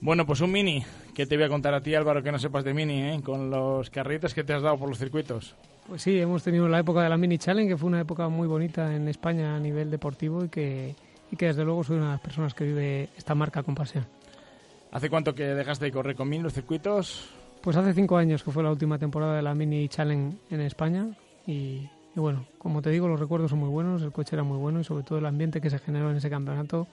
Bueno, 0.00 0.26
pues 0.26 0.40
un 0.40 0.50
Mini. 0.50 0.84
¿Qué 1.14 1.26
te 1.26 1.36
voy 1.36 1.44
a 1.44 1.48
contar 1.48 1.74
a 1.74 1.82
ti, 1.82 1.94
Álvaro, 1.94 2.22
que 2.22 2.32
no 2.32 2.38
sepas 2.38 2.64
de 2.64 2.72
Mini, 2.72 3.02
eh? 3.02 3.20
con 3.22 3.50
los 3.50 3.90
carritos 3.90 4.32
que 4.32 4.42
te 4.42 4.54
has 4.54 4.62
dado 4.62 4.78
por 4.78 4.88
los 4.88 4.98
circuitos? 4.98 5.54
Pues 5.86 6.00
sí, 6.00 6.18
hemos 6.18 6.42
tenido 6.42 6.68
la 6.68 6.78
época 6.78 7.02
de 7.02 7.10
la 7.10 7.18
Mini 7.18 7.36
Challenge, 7.36 7.68
que 7.68 7.76
fue 7.76 7.88
una 7.88 8.00
época 8.00 8.28
muy 8.28 8.48
bonita 8.48 8.96
en 8.96 9.08
España 9.08 9.54
a 9.54 9.60
nivel 9.60 9.90
deportivo 9.90 10.44
y 10.44 10.48
que, 10.48 10.94
y 11.30 11.36
que 11.36 11.46
desde 11.46 11.64
luego 11.64 11.84
soy 11.84 11.96
una 11.98 12.06
de 12.06 12.12
las 12.12 12.20
personas 12.20 12.54
que 12.54 12.64
vive 12.64 13.10
esta 13.16 13.34
marca 13.34 13.62
con 13.62 13.74
pasión. 13.74 14.06
¿Hace 14.90 15.10
cuánto 15.10 15.34
que 15.34 15.44
dejaste 15.44 15.84
de 15.84 15.92
correr 15.92 16.16
con 16.16 16.28
Mini 16.28 16.42
los 16.42 16.54
circuitos? 16.54 17.30
Pues 17.62 17.76
hace 17.76 17.94
cinco 17.94 18.16
años 18.16 18.42
que 18.42 18.50
fue 18.50 18.64
la 18.64 18.72
última 18.72 18.98
temporada 18.98 19.36
de 19.36 19.42
la 19.42 19.54
Mini 19.54 19.88
Challenge 19.88 20.36
en 20.50 20.60
España 20.62 21.06
y, 21.46 21.88
bueno, 22.16 22.44
como 22.58 22.82
te 22.82 22.90
digo, 22.90 23.06
los 23.06 23.20
recuerdos 23.20 23.50
son 23.50 23.60
muy 23.60 23.68
buenos, 23.68 24.02
el 24.02 24.10
coche 24.10 24.34
era 24.34 24.42
muy 24.42 24.58
bueno 24.58 24.80
y 24.80 24.84
sobre 24.84 25.04
todo 25.04 25.18
el 25.20 25.26
ambiente 25.26 25.60
que 25.60 25.70
se 25.70 25.78
generó 25.78 26.10
en 26.10 26.16
ese 26.16 26.28
campeonato, 26.28 26.88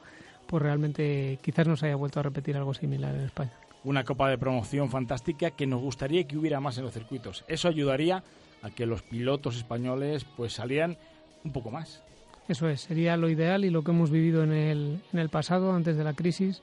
pues 0.45 0.61
realmente 0.61 1.39
quizás 1.41 1.65
nos 1.65 1.81
haya 1.81 1.95
vuelto 1.95 2.19
a 2.19 2.23
repetir 2.23 2.55
algo 2.55 2.75
similar 2.75 3.15
en 3.15 3.21
España. 3.21 3.51
Una 3.83 4.03
copa 4.03 4.29
de 4.29 4.37
promoción 4.37 4.91
fantástica 4.91 5.49
que 5.49 5.65
nos 5.65 5.81
gustaría 5.81 6.27
que 6.27 6.37
hubiera 6.37 6.59
más 6.59 6.77
en 6.77 6.83
los 6.83 6.93
circuitos. 6.93 7.45
Eso 7.47 7.67
ayudaría 7.67 8.23
a 8.61 8.69
que 8.69 8.85
los 8.85 9.01
pilotos 9.01 9.57
españoles 9.57 10.23
pues 10.37 10.53
salieran 10.53 10.97
un 11.43 11.51
poco 11.51 11.71
más. 11.71 12.03
Eso 12.47 12.69
es, 12.69 12.81
sería 12.81 13.17
lo 13.17 13.27
ideal 13.27 13.65
y 13.65 13.71
lo 13.71 13.83
que 13.83 13.89
hemos 13.89 14.11
vivido 14.11 14.43
en 14.43 14.51
el, 14.51 15.01
en 15.13 15.19
el 15.19 15.29
pasado, 15.29 15.73
antes 15.73 15.97
de 15.97 16.03
la 16.03 16.13
crisis, 16.13 16.61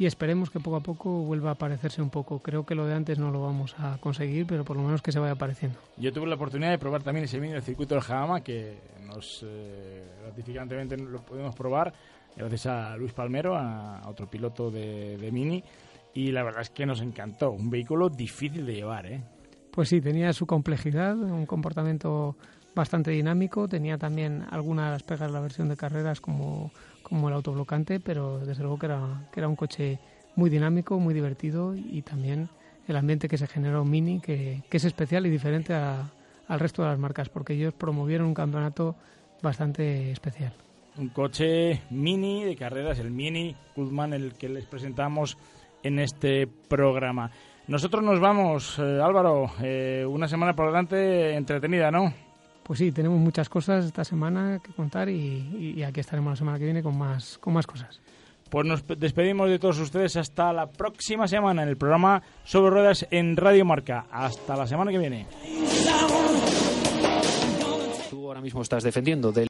y 0.00 0.06
esperemos 0.06 0.48
que 0.48 0.60
poco 0.60 0.76
a 0.76 0.80
poco 0.80 1.10
vuelva 1.24 1.50
a 1.50 1.54
parecerse 1.56 2.00
un 2.00 2.08
poco. 2.08 2.38
Creo 2.38 2.64
que 2.64 2.74
lo 2.74 2.86
de 2.86 2.94
antes 2.94 3.18
no 3.18 3.30
lo 3.30 3.42
vamos 3.42 3.74
a 3.78 3.98
conseguir, 3.98 4.46
pero 4.46 4.64
por 4.64 4.78
lo 4.78 4.82
menos 4.82 5.02
que 5.02 5.12
se 5.12 5.18
vaya 5.18 5.32
apareciendo. 5.32 5.78
Yo 5.98 6.10
tuve 6.10 6.26
la 6.26 6.36
oportunidad 6.36 6.70
de 6.70 6.78
probar 6.78 7.02
también 7.02 7.24
ese 7.24 7.38
mini 7.38 7.52
del 7.52 7.62
circuito 7.62 7.96
del 7.96 8.02
Jama, 8.02 8.40
que 8.40 8.78
nos 9.06 9.44
eh, 9.46 10.02
gratificantemente 10.22 10.96
lo 10.96 11.20
pudimos 11.20 11.54
probar 11.54 11.92
gracias 12.34 12.64
a 12.64 12.96
Luis 12.96 13.12
Palmero, 13.12 13.54
a, 13.54 14.08
otro 14.08 14.26
piloto 14.26 14.70
de, 14.70 15.18
de 15.18 15.30
Mini, 15.30 15.62
y 16.14 16.32
la 16.32 16.44
verdad 16.44 16.62
es 16.62 16.70
que 16.70 16.86
nos 16.86 17.02
encantó. 17.02 17.50
Un 17.50 17.68
vehículo 17.68 18.08
difícil 18.08 18.64
de 18.64 18.76
llevar, 18.76 19.04
¿eh? 19.04 19.22
Pues 19.70 19.90
sí, 19.90 20.00
tenía 20.00 20.32
su 20.32 20.46
complejidad, 20.46 21.14
un 21.18 21.44
comportamiento 21.44 22.36
bastante 22.80 23.10
dinámico, 23.10 23.68
tenía 23.68 23.98
también 23.98 24.44
algunas 24.50 25.02
pegas 25.02 25.28
de 25.28 25.34
la 25.34 25.40
versión 25.40 25.68
de 25.68 25.76
carreras 25.76 26.20
como 26.20 26.72
como 27.10 27.28
el 27.28 27.34
autoblocante, 27.34 27.98
pero 27.98 28.38
desde 28.38 28.62
luego 28.62 28.78
que 28.78 28.86
era, 28.86 29.28
que 29.32 29.40
era 29.40 29.48
un 29.48 29.56
coche 29.56 29.98
muy 30.36 30.48
dinámico, 30.48 30.98
muy 30.98 31.12
divertido 31.12 31.74
y 31.74 32.02
también 32.02 32.48
el 32.86 32.96
ambiente 32.96 33.28
que 33.28 33.36
se 33.36 33.48
generó 33.48 33.84
Mini, 33.84 34.20
que, 34.20 34.62
que 34.70 34.76
es 34.76 34.84
especial 34.84 35.26
y 35.26 35.30
diferente 35.30 35.74
al 35.74 36.60
resto 36.60 36.82
de 36.82 36.88
las 36.88 36.98
marcas, 36.98 37.28
porque 37.28 37.54
ellos 37.54 37.74
promovieron 37.74 38.28
un 38.28 38.34
campeonato 38.34 38.94
bastante 39.42 40.12
especial. 40.12 40.52
Un 40.96 41.08
coche 41.08 41.82
Mini 41.90 42.44
de 42.44 42.56
carreras, 42.56 42.98
el 43.00 43.10
Mini 43.10 43.56
Goodman, 43.74 44.12
el 44.12 44.34
que 44.34 44.48
les 44.48 44.66
presentamos 44.66 45.36
en 45.82 45.98
este 45.98 46.46
programa. 46.46 47.32
Nosotros 47.66 48.04
nos 48.04 48.20
vamos, 48.20 48.78
eh, 48.78 49.00
Álvaro, 49.02 49.50
eh, 49.62 50.04
una 50.08 50.28
semana 50.28 50.54
por 50.54 50.66
delante 50.66 51.34
entretenida, 51.34 51.90
¿no? 51.90 52.12
Pues 52.70 52.78
sí, 52.78 52.92
tenemos 52.92 53.18
muchas 53.18 53.48
cosas 53.48 53.84
esta 53.84 54.04
semana 54.04 54.60
que 54.62 54.72
contar 54.72 55.08
y, 55.08 55.82
aquí 55.82 55.98
estaremos 55.98 56.30
la 56.30 56.36
semana 56.36 56.56
que 56.56 56.66
viene 56.66 56.84
con 56.84 56.96
más, 56.96 57.36
con 57.38 57.52
más 57.52 57.66
cosas. 57.66 58.00
Pues 58.48 58.64
nos 58.64 58.84
despedimos 58.96 59.50
de 59.50 59.58
todos 59.58 59.80
ustedes 59.80 60.14
hasta 60.14 60.52
la 60.52 60.70
próxima 60.70 61.26
semana 61.26 61.64
en 61.64 61.68
el 61.68 61.76
programa 61.76 62.22
Sobre 62.44 62.70
Ruedas 62.70 63.08
en 63.10 63.36
Radio 63.36 63.64
Marca. 63.64 64.06
Hasta 64.12 64.54
la 64.54 64.68
semana 64.68 64.92
que 64.92 64.98
viene. 64.98 65.26
Tú 68.08 68.28
ahora 68.28 68.40
mismo 68.40 68.62
estás 68.62 68.84
defendiendo 68.84 69.32
del 69.32 69.49